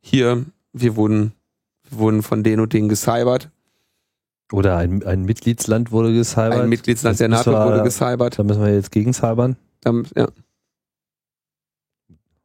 [0.00, 1.32] hier, wir wurden,
[1.88, 3.50] wir wurden von denen und denen gecybert.
[4.52, 6.60] Oder ein, ein Mitgliedsland wurde gecybert.
[6.60, 8.38] Ein Mitgliedsland das der NATO wir, wurde gecybert.
[8.38, 9.56] Da müssen wir jetzt gegen cybern.
[9.80, 10.28] Dann, ja.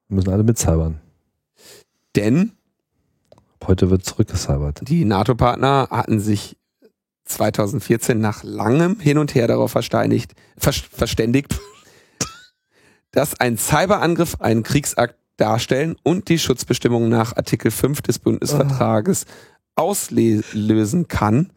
[0.08, 1.00] Wir müssen alle mitcybern.
[2.16, 2.52] Denn
[3.66, 4.82] heute wird zurückgecybert.
[4.88, 6.58] Die NATO-Partner hatten sich
[7.26, 11.60] 2014 nach langem Hin und Her darauf versteinigt, ver verständigt,
[13.12, 19.26] dass ein Cyberangriff einen Kriegsakt darstellen und die Schutzbestimmungen nach Artikel 5 des Bundesvertrages
[19.76, 19.82] oh.
[19.82, 21.52] auslösen kann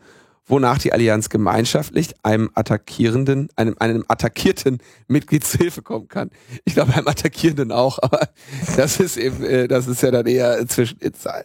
[0.49, 4.79] wonach die Allianz gemeinschaftlich einem attackierenden, einem, einem attackierten
[5.09, 6.31] Mitglied zu Hilfe kommen kann.
[6.65, 8.29] Ich glaube, einem attackierenden auch, aber
[8.77, 10.99] das ist eben, äh, das ist ja dann eher zwischen.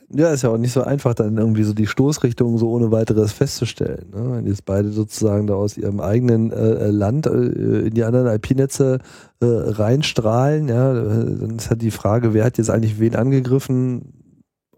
[0.09, 3.31] Ja, ist ja auch nicht so einfach, dann irgendwie so die Stoßrichtung so ohne weiteres
[3.31, 4.09] festzustellen.
[4.13, 4.37] Ne?
[4.37, 8.99] Wenn jetzt beide sozusagen da aus ihrem eigenen äh, Land äh, in die anderen IP-Netze
[9.41, 14.13] äh, reinstrahlen, ja, dann ist halt die Frage, wer hat jetzt eigentlich wen angegriffen,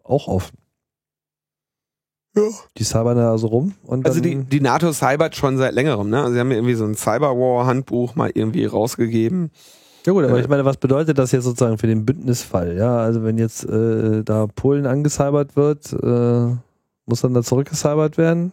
[0.03, 0.57] auch offen.
[2.35, 2.43] Ja.
[2.77, 3.73] Die cybern da also rum.
[3.83, 6.09] Und also die, die NATO cybert schon seit längerem.
[6.09, 6.21] Ne?
[6.21, 9.51] Also sie haben irgendwie so ein Cyberwar-Handbuch mal irgendwie rausgegeben.
[10.05, 12.75] Ja gut, aber äh, ich meine, was bedeutet das jetzt sozusagen für den Bündnisfall?
[12.77, 16.55] Ja, also wenn jetzt äh, da Polen angecybert wird, äh,
[17.05, 18.51] muss dann da zurückgecybert werden?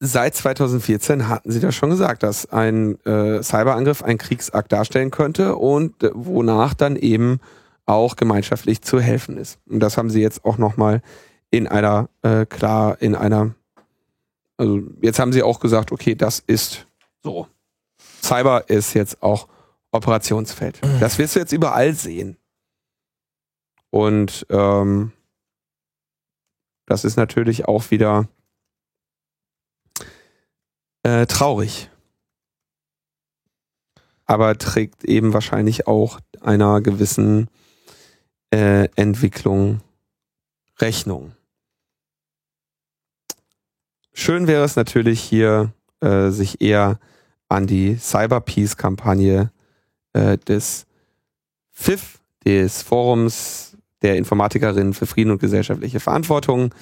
[0.00, 5.56] Seit 2014 hatten sie das schon gesagt, dass ein äh, Cyberangriff einen Kriegsakt darstellen könnte
[5.56, 7.40] und äh, wonach dann eben
[7.86, 9.58] auch gemeinschaftlich zu helfen ist.
[9.66, 11.00] Und das haben sie jetzt auch nochmal
[11.54, 13.54] in einer, äh, klar, in einer,
[14.56, 16.84] also jetzt haben sie auch gesagt, okay, das ist
[17.22, 17.46] so.
[18.22, 19.46] Cyber ist jetzt auch
[19.92, 20.84] Operationsfeld.
[20.84, 20.98] Mhm.
[20.98, 22.36] Das wirst du jetzt überall sehen.
[23.90, 25.12] Und ähm,
[26.86, 28.26] das ist natürlich auch wieder
[31.04, 31.88] äh, traurig.
[34.26, 37.48] Aber trägt eben wahrscheinlich auch einer gewissen
[38.50, 39.82] äh, Entwicklung
[40.80, 41.36] Rechnung.
[44.16, 47.00] Schön wäre es natürlich hier, äh, sich eher
[47.48, 49.50] an die Cyber Peace Kampagne
[50.12, 50.86] äh, des
[51.72, 56.72] FIF, des Forums der Informatikerinnen für Frieden und gesellschaftliche Verantwortung,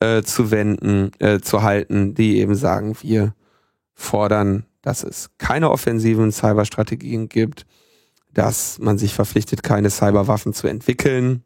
[0.00, 3.34] äh, zu wenden, äh, zu halten, die eben sagen, wir
[3.92, 7.66] fordern, dass es keine offensiven Cyberstrategien gibt,
[8.32, 11.44] dass man sich verpflichtet, keine Cyberwaffen zu entwickeln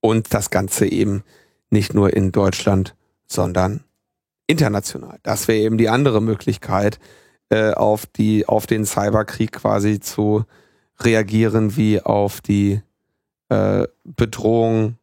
[0.00, 1.22] und das Ganze eben
[1.70, 2.96] nicht nur in Deutschland,
[3.26, 3.84] sondern
[4.46, 5.18] international.
[5.22, 6.98] Das wäre eben die andere Möglichkeit,
[7.48, 10.44] äh, auf die, auf den Cyberkrieg quasi zu
[11.00, 12.80] reagieren, wie auf die
[13.48, 14.98] äh, Bedrohung,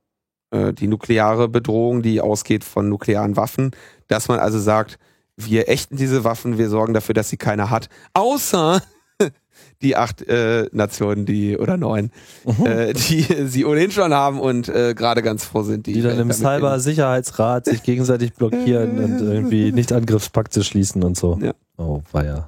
[0.52, 3.72] äh, die nukleare Bedrohung, die ausgeht von nuklearen Waffen,
[4.08, 5.00] dass man also sagt,
[5.36, 8.82] wir ächten diese Waffen, wir sorgen dafür, dass sie keiner hat, außer
[9.82, 12.12] die acht äh, Nationen, die oder neun,
[12.46, 12.66] mhm.
[12.66, 16.20] äh, die sie ohnehin schon haben und äh, gerade ganz froh sind, die, die dann
[16.20, 21.38] im Cyber-Sicherheitsrat sich gegenseitig blockieren und irgendwie Nicht-Angriffspakte schließen und so.
[21.42, 21.54] Ja.
[21.78, 22.48] Oh, war ja.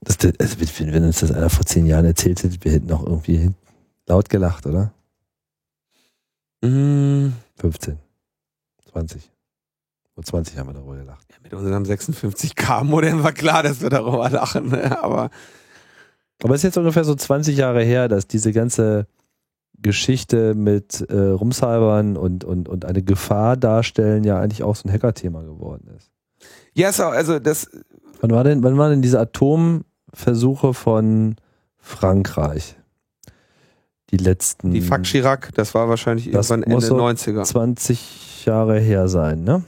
[0.00, 3.50] Das, also, wenn uns das einer vor zehn Jahren erzählt hätte, wir hätten noch irgendwie
[4.08, 4.92] laut gelacht, oder?
[6.62, 7.32] Mm.
[7.56, 7.98] 15,
[8.90, 9.31] 20.
[10.14, 11.26] Vor 20 haben wir darüber gelacht.
[11.30, 15.02] Ja, mit unserem 56K-Modem war klar, dass wir darüber lachen, ne?
[15.02, 15.30] aber
[16.42, 19.06] aber es ist jetzt ungefähr so 20 Jahre her, dass diese ganze
[19.80, 24.92] Geschichte mit äh, Rumcybern und, und, und eine Gefahr darstellen ja eigentlich auch so ein
[24.92, 26.10] Hacker-Thema geworden ist.
[26.74, 27.70] Ja, yes, also das.
[28.20, 31.36] Wann war denn, wann waren denn diese Atomversuche von
[31.78, 32.76] Frankreich?
[34.10, 34.72] Die letzten.
[34.72, 37.44] Die Fuck Chirac, das war wahrscheinlich irgendwann Ende so 90er.
[37.44, 39.62] 20 Jahre her sein, ne?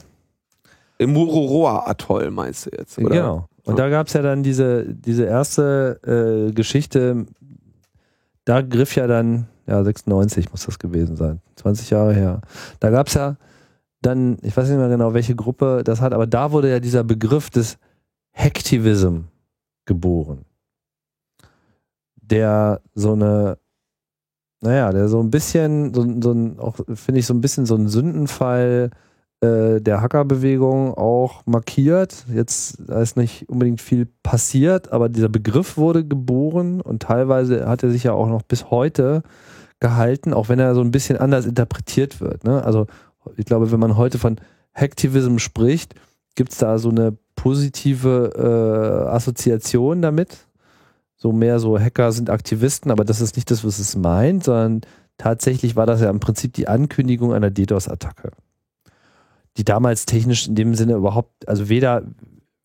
[0.97, 3.09] Im Mururoa-Atoll meinst du jetzt, oder?
[3.09, 3.49] Genau.
[3.65, 5.99] Und da gab es ja dann diese, diese erste
[6.49, 7.25] äh, Geschichte,
[8.45, 12.41] da griff ja dann, ja, 96 muss das gewesen sein, 20 Jahre her.
[12.79, 13.37] Da gab es ja
[14.01, 17.03] dann, ich weiß nicht mehr genau, welche Gruppe das hat, aber da wurde ja dieser
[17.03, 17.77] Begriff des
[18.33, 19.21] Hacktivism
[19.85, 20.45] geboren.
[22.21, 23.57] Der so eine,
[24.61, 27.75] naja, der so ein bisschen, so, so ein, auch finde ich so ein bisschen so
[27.75, 28.91] ein Sündenfall
[29.45, 32.25] äh, der Hackerbewegung auch markiert.
[32.33, 37.91] Jetzt ist nicht unbedingt viel passiert, aber dieser Begriff wurde geboren und teilweise hat er
[37.91, 39.23] sich ja auch noch bis heute
[39.79, 42.43] gehalten, auch wenn er so ein bisschen anders interpretiert wird.
[42.43, 42.63] Ne?
[42.63, 42.87] Also
[43.37, 44.37] ich glaube, wenn man heute von
[44.73, 45.95] Hacktivism spricht,
[46.35, 50.47] gibt es da so eine positive äh, Assoziation damit.
[51.15, 54.81] So mehr so Hacker sind Aktivisten, aber das ist nicht das, was es meint, sondern
[55.17, 58.31] tatsächlich war das ja im Prinzip die Ankündigung einer DDoS-Attacke
[59.57, 62.03] die damals technisch in dem Sinne überhaupt, also weder,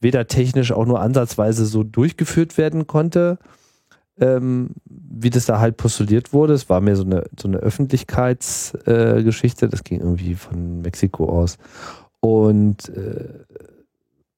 [0.01, 3.39] weder technisch auch nur ansatzweise so durchgeführt werden konnte,
[4.19, 6.55] ähm, wie das da halt postuliert wurde.
[6.55, 11.59] Es war mehr so eine, so eine Öffentlichkeitsgeschichte, äh, das ging irgendwie von Mexiko aus.
[12.21, 13.45] Und äh,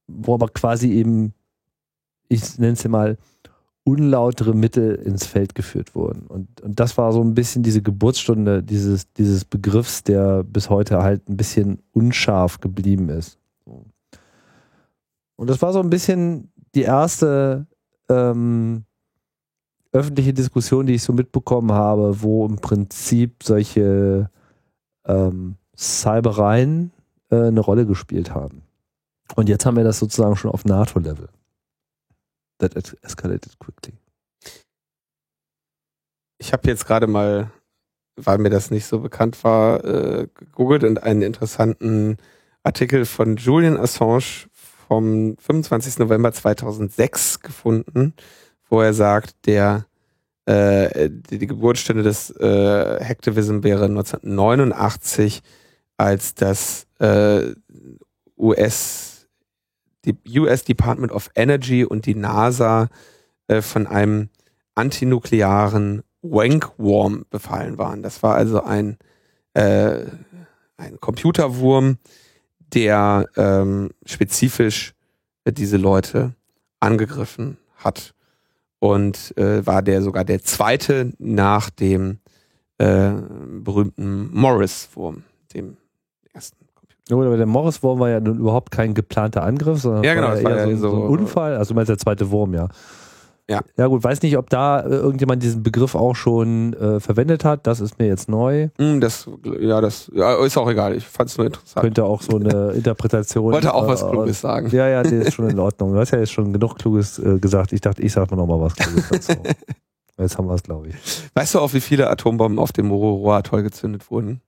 [0.07, 1.33] wo aber quasi eben,
[2.29, 3.17] ich nenne es mal,
[3.85, 6.27] unlautere Mittel ins Feld geführt wurden.
[6.27, 11.03] Und, und das war so ein bisschen diese Geburtsstunde dieses, dieses Begriffs, der bis heute
[11.03, 13.39] halt ein bisschen unscharf geblieben ist.
[15.37, 17.67] Und das war so ein bisschen die erste
[18.09, 18.85] ähm,
[19.91, 24.31] öffentliche Diskussion, die ich so mitbekommen habe, wo im Prinzip solche
[25.07, 26.93] ähm, Cybereien
[27.31, 28.63] äh, eine Rolle gespielt haben.
[29.35, 31.29] Und jetzt haben wir das sozusagen schon auf NATO-Level
[32.63, 33.95] that escalated quickly.
[36.39, 37.51] Ich habe jetzt gerade mal,
[38.17, 42.17] weil mir das nicht so bekannt war, äh, gegoogelt und einen interessanten
[42.63, 45.99] Artikel von Julian Assange vom 25.
[45.99, 48.15] November 2006 gefunden,
[48.69, 49.87] wo er sagt, der
[50.47, 55.43] äh, die, die Geburtsstunde des äh, Hacktivism wäre 1989,
[55.97, 57.55] als das äh,
[58.37, 59.12] US
[60.05, 62.89] die US Department of Energy und die NASA
[63.49, 64.29] äh, von einem
[64.75, 68.03] antinuklearen Wankworm befallen waren.
[68.03, 68.97] Das war also ein,
[69.55, 70.05] äh,
[70.77, 71.99] ein Computerwurm,
[72.75, 74.95] der ähm, spezifisch
[75.45, 76.35] äh, diese Leute
[76.81, 78.15] angegriffen hat.
[78.79, 82.19] Und äh, war der sogar der zweite nach dem
[82.79, 83.13] äh,
[83.61, 85.23] berühmten Morris-Wurm,
[85.55, 85.77] dem
[87.09, 90.43] Ja, aber der Morris-Wurm war ja nun überhaupt kein geplanter Angriff, sondern ja, genau, war
[90.43, 91.57] war eher ja so, so ein Unfall.
[91.57, 92.69] Also du meinst der zweite Wurm, ja.
[93.51, 93.61] Ja.
[93.77, 97.67] Ja gut, weiß nicht, ob da äh, irgendjemand diesen Begriff auch schon äh, verwendet hat.
[97.67, 98.69] Das ist mir jetzt neu.
[98.79, 99.29] Hm, Das,
[99.61, 100.95] ja, das ja, ist auch egal.
[100.95, 101.83] Ich fand es nur interessant.
[101.83, 103.53] Könnte auch so eine Interpretation.
[103.53, 104.69] Wollte auch äh, was Kluges sagen.
[104.71, 105.93] Ja, ja, der ist schon in Ordnung.
[105.93, 107.73] Du hast ja jetzt schon genug Kluges äh, gesagt.
[107.73, 109.33] Ich dachte, ich sag mal nochmal was Kluges dazu.
[110.19, 110.95] Jetzt haben wir es, glaube ich.
[111.35, 114.41] Weißt du auch, wie viele Atombomben auf dem Mororo-Atoll gezündet wurden?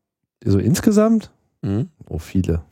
[0.45, 1.33] So insgesamt?
[1.65, 1.89] Hm?
[2.07, 2.63] Oh, viele.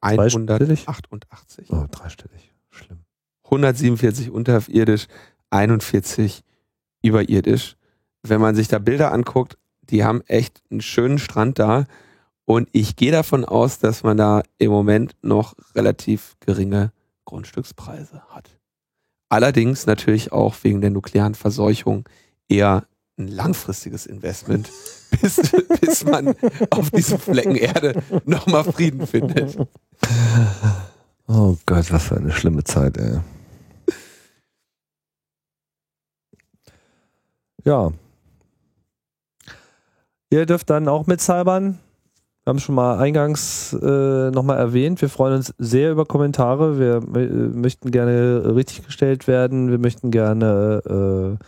[0.00, 0.86] Zweistellig?
[0.86, 1.70] 188.
[1.70, 2.52] Oh, dreistellig.
[2.68, 2.98] Schlimm.
[3.44, 5.06] 147 unterirdisch,
[5.50, 6.44] 41
[7.02, 7.76] überirdisch.
[8.22, 11.86] Wenn man sich da Bilder anguckt, die haben echt einen schönen Strand da.
[12.44, 16.92] Und ich gehe davon aus, dass man da im Moment noch relativ geringe
[17.24, 18.58] Grundstückspreise hat.
[19.30, 22.06] Allerdings natürlich auch wegen der nuklearen Verseuchung
[22.48, 22.86] eher
[23.16, 24.70] ein langfristiges Investment,
[25.20, 25.40] bis,
[25.80, 26.34] bis man
[26.70, 29.56] auf diesem Flecken Erde nochmal Frieden findet.
[31.28, 33.20] Oh Gott, was für eine schlimme Zeit, ey.
[37.64, 37.92] Ja.
[40.30, 41.78] Ihr dürft dann auch mit cybern.
[42.44, 45.00] Wir haben es schon mal eingangs äh, nochmal erwähnt.
[45.00, 46.78] Wir freuen uns sehr über Kommentare.
[46.78, 49.70] Wir äh, möchten gerne richtig gestellt werden.
[49.70, 51.44] Wir möchten gerne äh,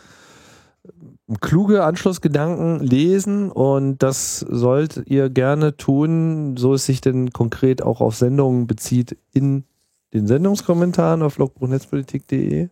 [1.41, 8.01] kluge Anschlussgedanken lesen und das sollt ihr gerne tun, so es sich denn konkret auch
[8.01, 9.65] auf Sendungen bezieht, in
[10.13, 12.69] den Sendungskommentaren auf logbuchnetzpolitik.de.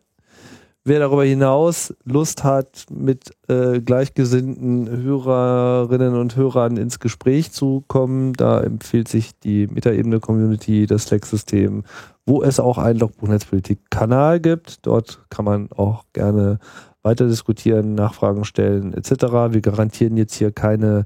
[0.84, 8.32] Wer darüber hinaus Lust hat, mit äh, gleichgesinnten Hörerinnen und Hörern ins Gespräch zu kommen,
[8.32, 11.84] da empfiehlt sich die Metaebene-Community, das Slack-System,
[12.26, 14.84] wo es auch einen Logbuchnetzpolitik-Kanal gibt.
[14.84, 16.59] Dort kann man auch gerne
[17.03, 19.11] weiter diskutieren, Nachfragen stellen etc.
[19.50, 21.05] Wir garantieren jetzt hier keine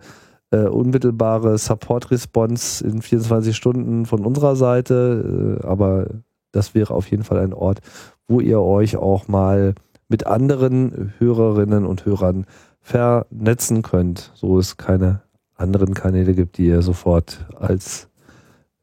[0.50, 6.06] äh, unmittelbare Support-Response in 24 Stunden von unserer Seite, äh, aber
[6.52, 7.80] das wäre auf jeden Fall ein Ort,
[8.28, 9.74] wo ihr euch auch mal
[10.08, 12.46] mit anderen Hörerinnen und Hörern
[12.80, 15.22] vernetzen könnt, so es keine
[15.56, 18.08] anderen Kanäle gibt, die ihr sofort als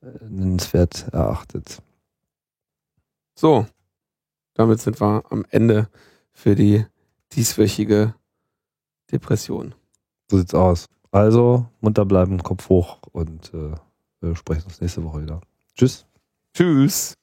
[0.01, 1.81] äh, nennenswert erachtet.
[3.35, 3.65] So,
[4.53, 5.87] damit sind wir am Ende
[6.33, 6.85] für die
[7.35, 8.15] dieswöchige
[9.11, 9.75] Depression.
[10.29, 10.87] So sieht's aus.
[11.11, 13.75] Also munter bleiben, Kopf hoch und äh,
[14.21, 15.41] wir sprechen uns nächste Woche wieder.
[15.75, 16.05] Tschüss.
[16.53, 17.15] Tschüss.